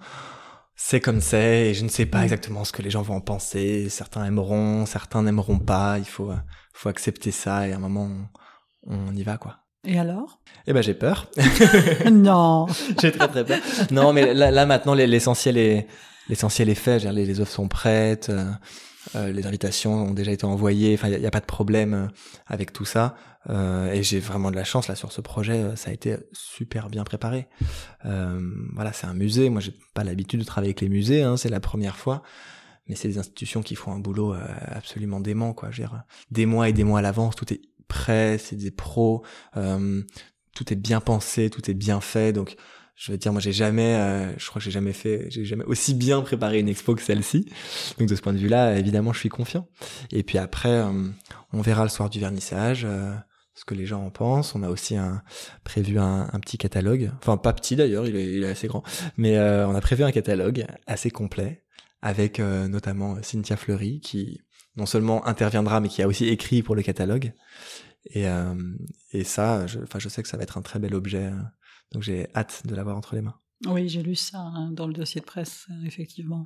[0.75, 3.21] c'est comme c'est et je ne sais pas exactement ce que les gens vont en
[3.21, 3.87] penser.
[3.89, 5.99] Certains aimeront, certains n'aimeront pas.
[5.99, 6.31] Il faut
[6.73, 8.09] faut accepter ça et à un moment
[8.87, 9.57] on, on y va quoi.
[9.85, 10.39] Et alors?
[10.67, 11.29] Eh ben j'ai peur.
[12.11, 12.67] non.
[13.01, 13.59] j'ai très très peur.
[13.91, 15.87] Non mais là, là maintenant l'essentiel est
[16.29, 16.99] l'essentiel est fait.
[17.11, 18.29] Les, les offres sont prêtes.
[18.29, 18.51] Euh,
[19.15, 20.93] euh, les invitations ont déjà été envoyées.
[20.93, 22.07] Enfin, il n'y a, pas de problème euh,
[22.47, 23.15] avec tout ça.
[23.49, 25.75] Euh, et j'ai vraiment de la chance là sur ce projet.
[25.75, 27.47] Ça a été super bien préparé.
[28.03, 29.49] Voilà, c'est un musée.
[29.49, 31.23] Moi, j'ai pas l'habitude de travailler avec les musées.
[31.23, 32.21] Hein, c'est la première fois.
[32.87, 34.35] Mais c'est des institutions qui font un boulot
[34.67, 35.53] absolument dément.
[35.53, 35.71] Quoi.
[35.71, 38.37] Je dire, des mois et des mois à l'avance, tout est prêt.
[38.37, 39.23] C'est des pros.
[39.53, 42.33] Tout est bien pensé, tout est bien fait.
[42.33, 42.57] Donc
[43.01, 45.63] je veux dire, moi, j'ai jamais, euh, je crois que j'ai jamais fait, j'ai jamais
[45.63, 47.47] aussi bien préparé une expo que celle-ci.
[47.97, 49.67] Donc, de ce point de vue-là, évidemment, je suis confiant.
[50.11, 51.09] Et puis après, euh,
[51.51, 53.11] on verra le soir du vernissage euh,
[53.55, 54.53] ce que les gens en pensent.
[54.53, 55.23] On a aussi un,
[55.63, 58.83] prévu un, petit catalogue, enfin pas petit d'ailleurs, il est, il est assez grand,
[59.17, 61.63] mais euh, on a prévu un catalogue assez complet
[62.03, 64.41] avec euh, notamment Cynthia Fleury qui
[64.75, 67.33] non seulement interviendra, mais qui a aussi écrit pour le catalogue.
[68.05, 68.25] Et,
[69.11, 71.29] et ça, je, enfin, je sais que ça va être un très bel objet.
[71.91, 73.35] Donc j'ai hâte de l'avoir entre les mains.
[73.67, 76.45] Oui, j'ai lu ça hein, dans le dossier de presse, euh, effectivement.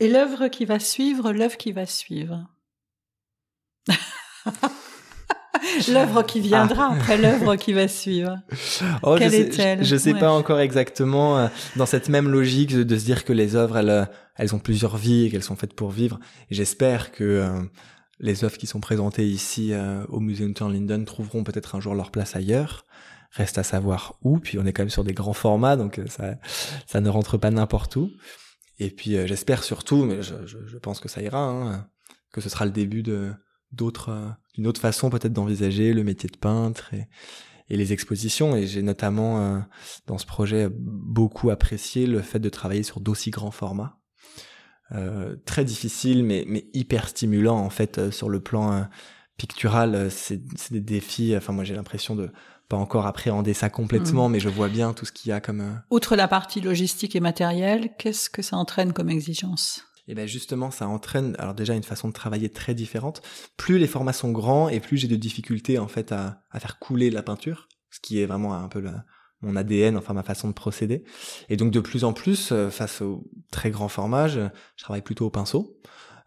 [0.00, 2.46] Et l'œuvre qui va suivre, l'œuvre qui va suivre.
[5.88, 6.94] l'œuvre qui viendra ah.
[6.94, 8.36] après l'œuvre qui va suivre.
[9.02, 10.20] Oh, Quelle je sais, est-elle Je, je sais Ouais.
[10.20, 13.78] pas encore exactement euh, dans cette même logique de, de se dire que les œuvres
[13.78, 14.04] elles euh,
[14.36, 16.18] elles ont plusieurs vies et qu'elles sont faites pour vivre.
[16.50, 17.60] J'espère que euh,
[18.20, 21.94] les œuvres qui sont présentées ici euh, au musée Hunter Linden trouveront peut-être un jour
[21.94, 22.86] leur place ailleurs.
[23.32, 24.38] Reste à savoir où.
[24.38, 26.34] Puis on est quand même sur des grands formats, donc euh, ça
[26.86, 28.10] ça ne rentre pas n'importe où.
[28.78, 31.88] Et puis euh, j'espère surtout, mais je, je, je pense que ça ira, hein,
[32.32, 33.32] que ce sera le début de
[33.70, 37.06] d'autres euh, d'une autre façon peut-être d'envisager le métier de peintre et,
[37.68, 38.56] les expositions.
[38.56, 39.64] Et j'ai notamment
[40.08, 44.00] dans ce projet beaucoup apprécié le fait de travailler sur d'aussi grands formats.
[45.44, 48.88] Très difficile mais, mais hyper stimulant en fait sur le plan
[49.40, 52.30] euh, pictural euh, c'est des défis enfin moi j'ai l'impression de
[52.68, 54.32] pas encore appréhender ça complètement Mm.
[54.32, 57.16] mais je vois bien tout ce qu'il y a comme euh, Outre la partie logistique
[57.16, 59.84] et matérielle, qu'est-ce que ça entraîne comme exigence?
[60.08, 63.22] Et ben justement, ça entraîne alors déjà une façon de travailler très différente.
[63.56, 66.78] Plus les formats sont grands et plus j'ai de difficultés en fait à, à faire
[66.80, 68.90] couler la peinture, ce qui est vraiment un peu le-
[69.42, 71.04] mon ADN, enfin ma façon de procéder.
[71.48, 74.40] Et donc de plus en plus, euh, face aux très grands formats, je,
[74.76, 75.78] je travaille plutôt au pinceau,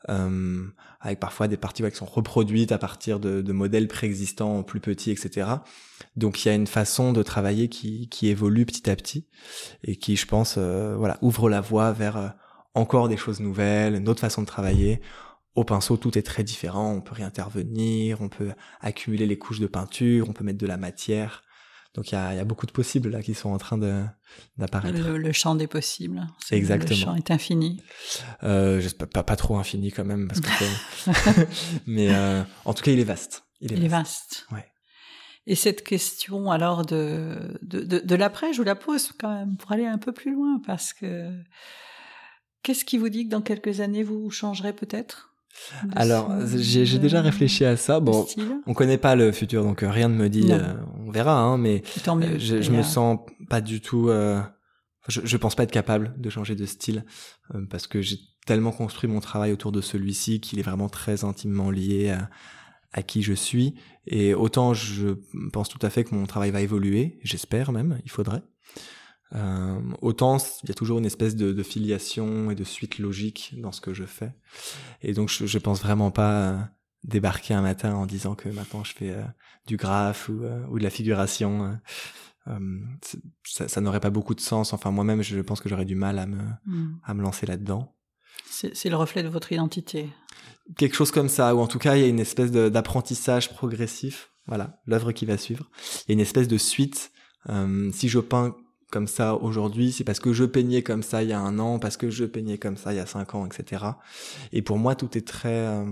[0.10, 0.66] euh,
[1.00, 4.80] avec parfois des parties ouais, qui sont reproduites à partir de, de modèles préexistants plus
[4.80, 5.48] petits, etc.
[6.16, 9.28] Donc il y a une façon de travailler qui, qui évolue petit à petit
[9.84, 12.30] et qui, je pense, euh, voilà, ouvre la voie vers euh,
[12.74, 15.02] encore des choses nouvelles, une autre façon de travailler.
[15.56, 16.92] Au pinceau, tout est très différent.
[16.92, 20.78] On peut réintervenir, on peut accumuler les couches de peinture, on peut mettre de la
[20.78, 21.44] matière.
[21.96, 23.78] Donc il y a, il y a beaucoup de possibles là qui sont en train
[24.58, 24.98] d'apparaître.
[25.00, 26.26] le, le champ des possibles.
[26.44, 26.90] C'est- Exactement.
[27.00, 27.82] Le champ est infini.
[28.44, 31.48] Euh, j'espère pas, pas trop infini quand même parce que c'est-
[31.86, 33.44] mais euh, en tout cas il est vaste.
[33.62, 34.48] Il est Il est vaste.
[34.52, 34.66] Ouais.
[35.46, 39.58] Et cette question alors de, de, de, de l'après, je vous la pose quand même
[39.58, 41.30] pour aller un peu plus loin parce que
[42.64, 45.30] qu'est-ce qui vous dit que dans quelques années vous changerez peut-être
[45.96, 48.00] Alors j'ai déjà réfléchi à ça.
[48.00, 48.26] Bon,
[48.66, 50.52] on connaît pas le futur donc euh, rien ne me dit.
[50.52, 50.74] Euh,
[51.14, 52.26] verra hein, mais mieux.
[52.26, 54.10] Euh, je, me sens pas du tout.
[54.10, 54.42] Euh,
[55.08, 57.06] je, je pense pas être capable de changer de style
[57.54, 61.24] euh, parce que j'ai tellement construit mon travail autour de celui-ci qu'il est vraiment très
[61.24, 62.30] intimement lié à,
[62.92, 63.76] à qui je suis.
[64.08, 65.16] Et autant je
[65.52, 68.44] pense tout à fait que mon travail va évoluer, j'espère même, il faudrait.
[69.36, 73.56] Euh, autant il y a toujours une espèce de, de filiation et de suite logique
[73.58, 74.32] dans ce que je fais.
[75.02, 76.60] Et donc je, je pense vraiment pas euh,
[77.04, 79.24] débarquer un matin en disant que maintenant je fais euh,
[79.68, 81.78] du graphe ou, euh, ou de la figuration.
[82.48, 82.80] euh.
[83.46, 84.74] Ça, ça n'aurait pas beaucoup de sens.
[84.74, 86.96] Enfin, moi-même, je pense que j'aurais du mal à me, Hmm.
[87.06, 87.96] à me lancer là-dedans.
[88.50, 90.10] C'est le reflet de votre identité.
[90.78, 94.32] Quelque chose comme ça, ou en tout cas, il y a une espèce d'apprentissage progressif.
[94.48, 95.70] Voilà, l'œuvre qui va suivre.
[96.08, 97.12] Il y a une espèce de suite.
[97.94, 98.56] Si je peins
[98.92, 101.80] comme ça aujourd'hui, c'est parce que je peignais comme ça il y a un an,
[101.80, 103.86] parce que je peignais comme ça il y a cinq ans, etc.
[104.52, 105.84] Et pour moi, tout est très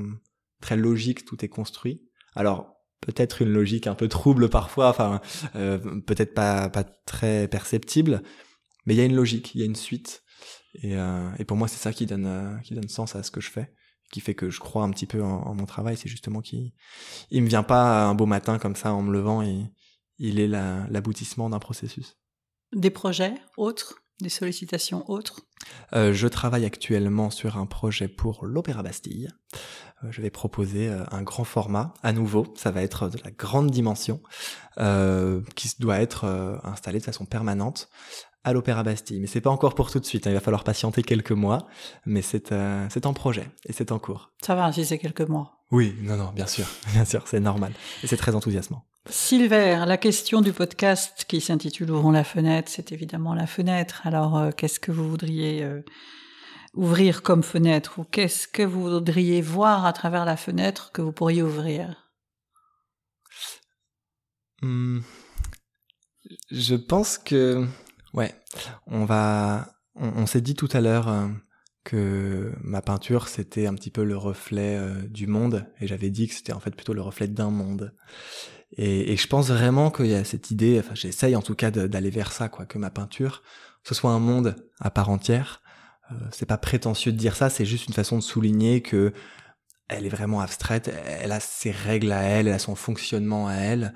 [0.61, 2.01] très logique, tout est construit.
[2.35, 5.21] Alors peut-être une logique un peu trouble parfois, enfin
[5.55, 8.21] euh, peut-être pas pas très perceptible,
[8.85, 10.23] mais il y a une logique, il y a une suite.
[10.75, 13.31] Et, euh, et pour moi, c'est ça qui donne euh, qui donne sens à ce
[13.31, 13.73] que je fais,
[14.11, 15.97] qui fait que je crois un petit peu en, mon travail.
[15.97, 16.71] C'est justement qu'il
[17.31, 19.65] il me vient pas un beau matin comme ça en me levant et
[20.17, 22.17] il est l'aboutissement d'un processus.
[22.73, 24.01] Des projets autres?
[24.19, 25.41] Des sollicitations autres
[25.93, 29.29] euh, Je travaille actuellement sur un projet pour l'Opéra Bastille.
[30.03, 32.53] Euh, je vais proposer euh, un grand format à nouveau.
[32.55, 34.21] Ça va être de la grande dimension
[35.55, 37.89] qui doit être euh, installé de façon permanente
[38.43, 39.19] à l'Opéra Bastille.
[39.19, 40.25] Mais c'est pas encore pour tout de suite.
[40.25, 40.31] Hein.
[40.31, 41.67] Il va falloir patienter quelques mois,
[42.05, 42.53] mais c'est
[42.89, 44.31] c'est en projet et c'est en cours.
[44.41, 45.60] Ça va si c'est quelques mois.
[45.71, 48.85] Oui, non, non, bien sûr, bien sûr, c'est normal et c'est très enthousiasmant.
[49.09, 54.01] Silver, la question du podcast qui s'intitule Ouvrons la fenêtre, c'est évidemment la fenêtre.
[54.05, 55.81] Alors, euh, qu'est-ce que vous voudriez euh,
[56.75, 61.11] ouvrir comme fenêtre ou qu'est-ce que vous voudriez voir à travers la fenêtre que vous
[61.11, 62.11] pourriez ouvrir?
[64.61, 65.03] Hum,
[66.51, 67.65] Je pense que,
[68.13, 68.35] ouais,
[68.85, 71.27] on va, on, s'est dit tout à l'heure euh,
[71.83, 74.79] que ma peinture c'était un petit peu le reflet
[75.09, 77.93] du monde et j'avais dit que c'était en fait plutôt le reflet d'un monde.
[78.77, 82.09] Et, je pense vraiment qu'il y a cette idée, enfin j'essaye en tout cas d'aller
[82.09, 83.43] vers ça, quoi, que ma peinture,
[83.83, 85.61] ce soit un monde à part entière.
[86.11, 89.13] Euh, c'est pas prétentieux de dire ça, c'est juste une façon de souligner que
[89.89, 93.55] elle est vraiment abstraite, elle a ses règles à elle, elle a son fonctionnement à
[93.55, 93.93] elle,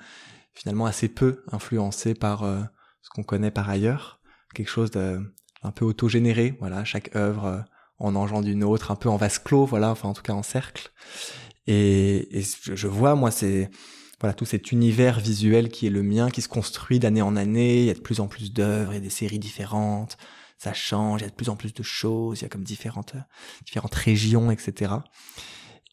[0.54, 2.62] finalement assez peu influencé par euh,
[3.02, 4.20] ce qu'on connaît par ailleurs,
[4.54, 5.22] quelque chose de
[5.64, 7.62] un peu autogénéré, voilà, chaque œuvre euh,
[8.00, 10.43] en engendre une autre, un peu en vase clos, voilà, enfin en tout cas en
[10.43, 10.91] cercle.
[11.68, 13.70] Et, et je vois, moi, c'est
[14.20, 17.80] voilà tout cet univers visuel qui est le mien, qui se construit d'année en année.
[17.80, 20.18] Il y a de plus en plus d'œuvres et des séries différentes.
[20.58, 22.39] Ça change, il y a de plus en plus de choses.
[22.39, 23.16] Il y a comme différentes
[23.66, 24.93] différentes régions, etc.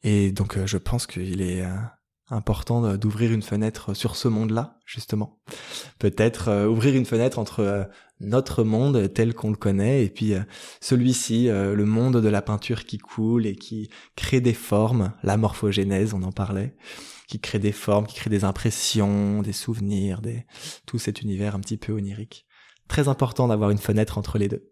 [0.04, 1.76] Et donc euh, je pense qu'il est euh,
[2.32, 5.38] important d'ouvrir une fenêtre sur ce monde-là, justement.
[5.98, 7.88] Peut-être euh, ouvrir une fenêtre entre
[8.20, 10.34] notre monde tel qu'on le connaît et puis
[10.80, 16.14] celui-ci, le monde de la peinture qui coule et qui crée des formes, la morphogénèse,
[16.14, 16.76] on en parlait
[17.32, 20.44] qui crée des formes, qui crée des impressions, des souvenirs, des...
[20.86, 22.44] tout cet univers un petit peu onirique.
[22.88, 24.70] Très important d'avoir une fenêtre entre les deux.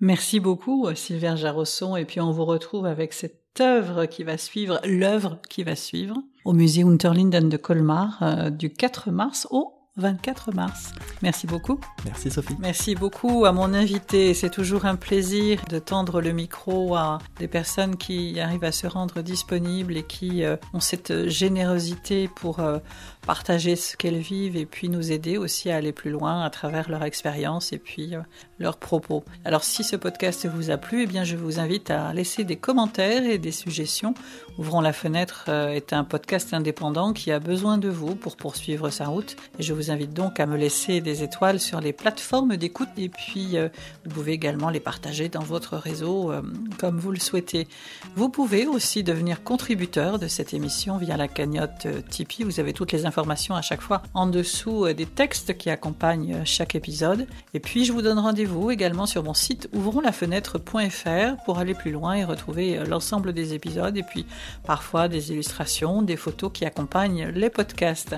[0.00, 1.94] Merci beaucoup, Sylvain Jarosson.
[1.94, 6.16] Et puis on vous retrouve avec cette œuvre qui va suivre, l'œuvre qui va suivre,
[6.44, 10.92] au musée Unterlinden de Colmar, euh, du 4 mars au 24 mars.
[11.22, 11.78] Merci beaucoup.
[12.04, 12.56] Merci Sophie.
[12.58, 14.34] Merci beaucoup à mon invité.
[14.34, 18.86] C'est toujours un plaisir de tendre le micro à des personnes qui arrivent à se
[18.86, 22.78] rendre disponibles et qui euh, ont cette générosité pour euh,
[23.26, 26.90] partager ce qu'elles vivent et puis nous aider aussi à aller plus loin à travers
[26.90, 28.20] leur expérience et puis euh,
[28.58, 29.24] leurs propos.
[29.44, 32.56] Alors si ce podcast vous a plu, eh bien je vous invite à laisser des
[32.56, 34.14] commentaires et des suggestions.
[34.58, 39.06] Ouvrons la fenêtre est un podcast indépendant qui a besoin de vous pour poursuivre sa
[39.06, 43.08] route je vous invite donc à me laisser des étoiles sur les plateformes d'écoute et
[43.08, 43.68] puis euh,
[44.04, 46.42] vous pouvez également les partager dans votre réseau euh,
[46.78, 47.68] comme vous le souhaitez.
[48.16, 52.44] Vous pouvez aussi devenir contributeur de cette émission via la cagnotte euh, Tipeee.
[52.44, 56.76] Vous avez toutes les informations à chaque fois en dessous des textes qui accompagnent chaque
[56.76, 57.26] épisode.
[57.54, 62.14] Et puis je vous donne rendez-vous également sur mon site ouvronslafenêtre.fr pour aller plus loin
[62.14, 64.26] et retrouver l'ensemble des épisodes et puis
[64.64, 68.14] parfois des illustrations, des photos qui accompagnent les podcasts.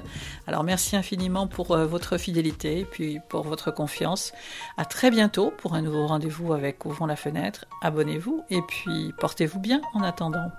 [0.46, 4.32] Alors merci infiniment pour euh, votre fidélité et puis pour votre confiance.
[4.76, 7.64] À très bientôt pour un nouveau rendez-vous avec Ouvrons la fenêtre.
[7.80, 10.50] Abonnez-vous et puis portez-vous bien en attendant.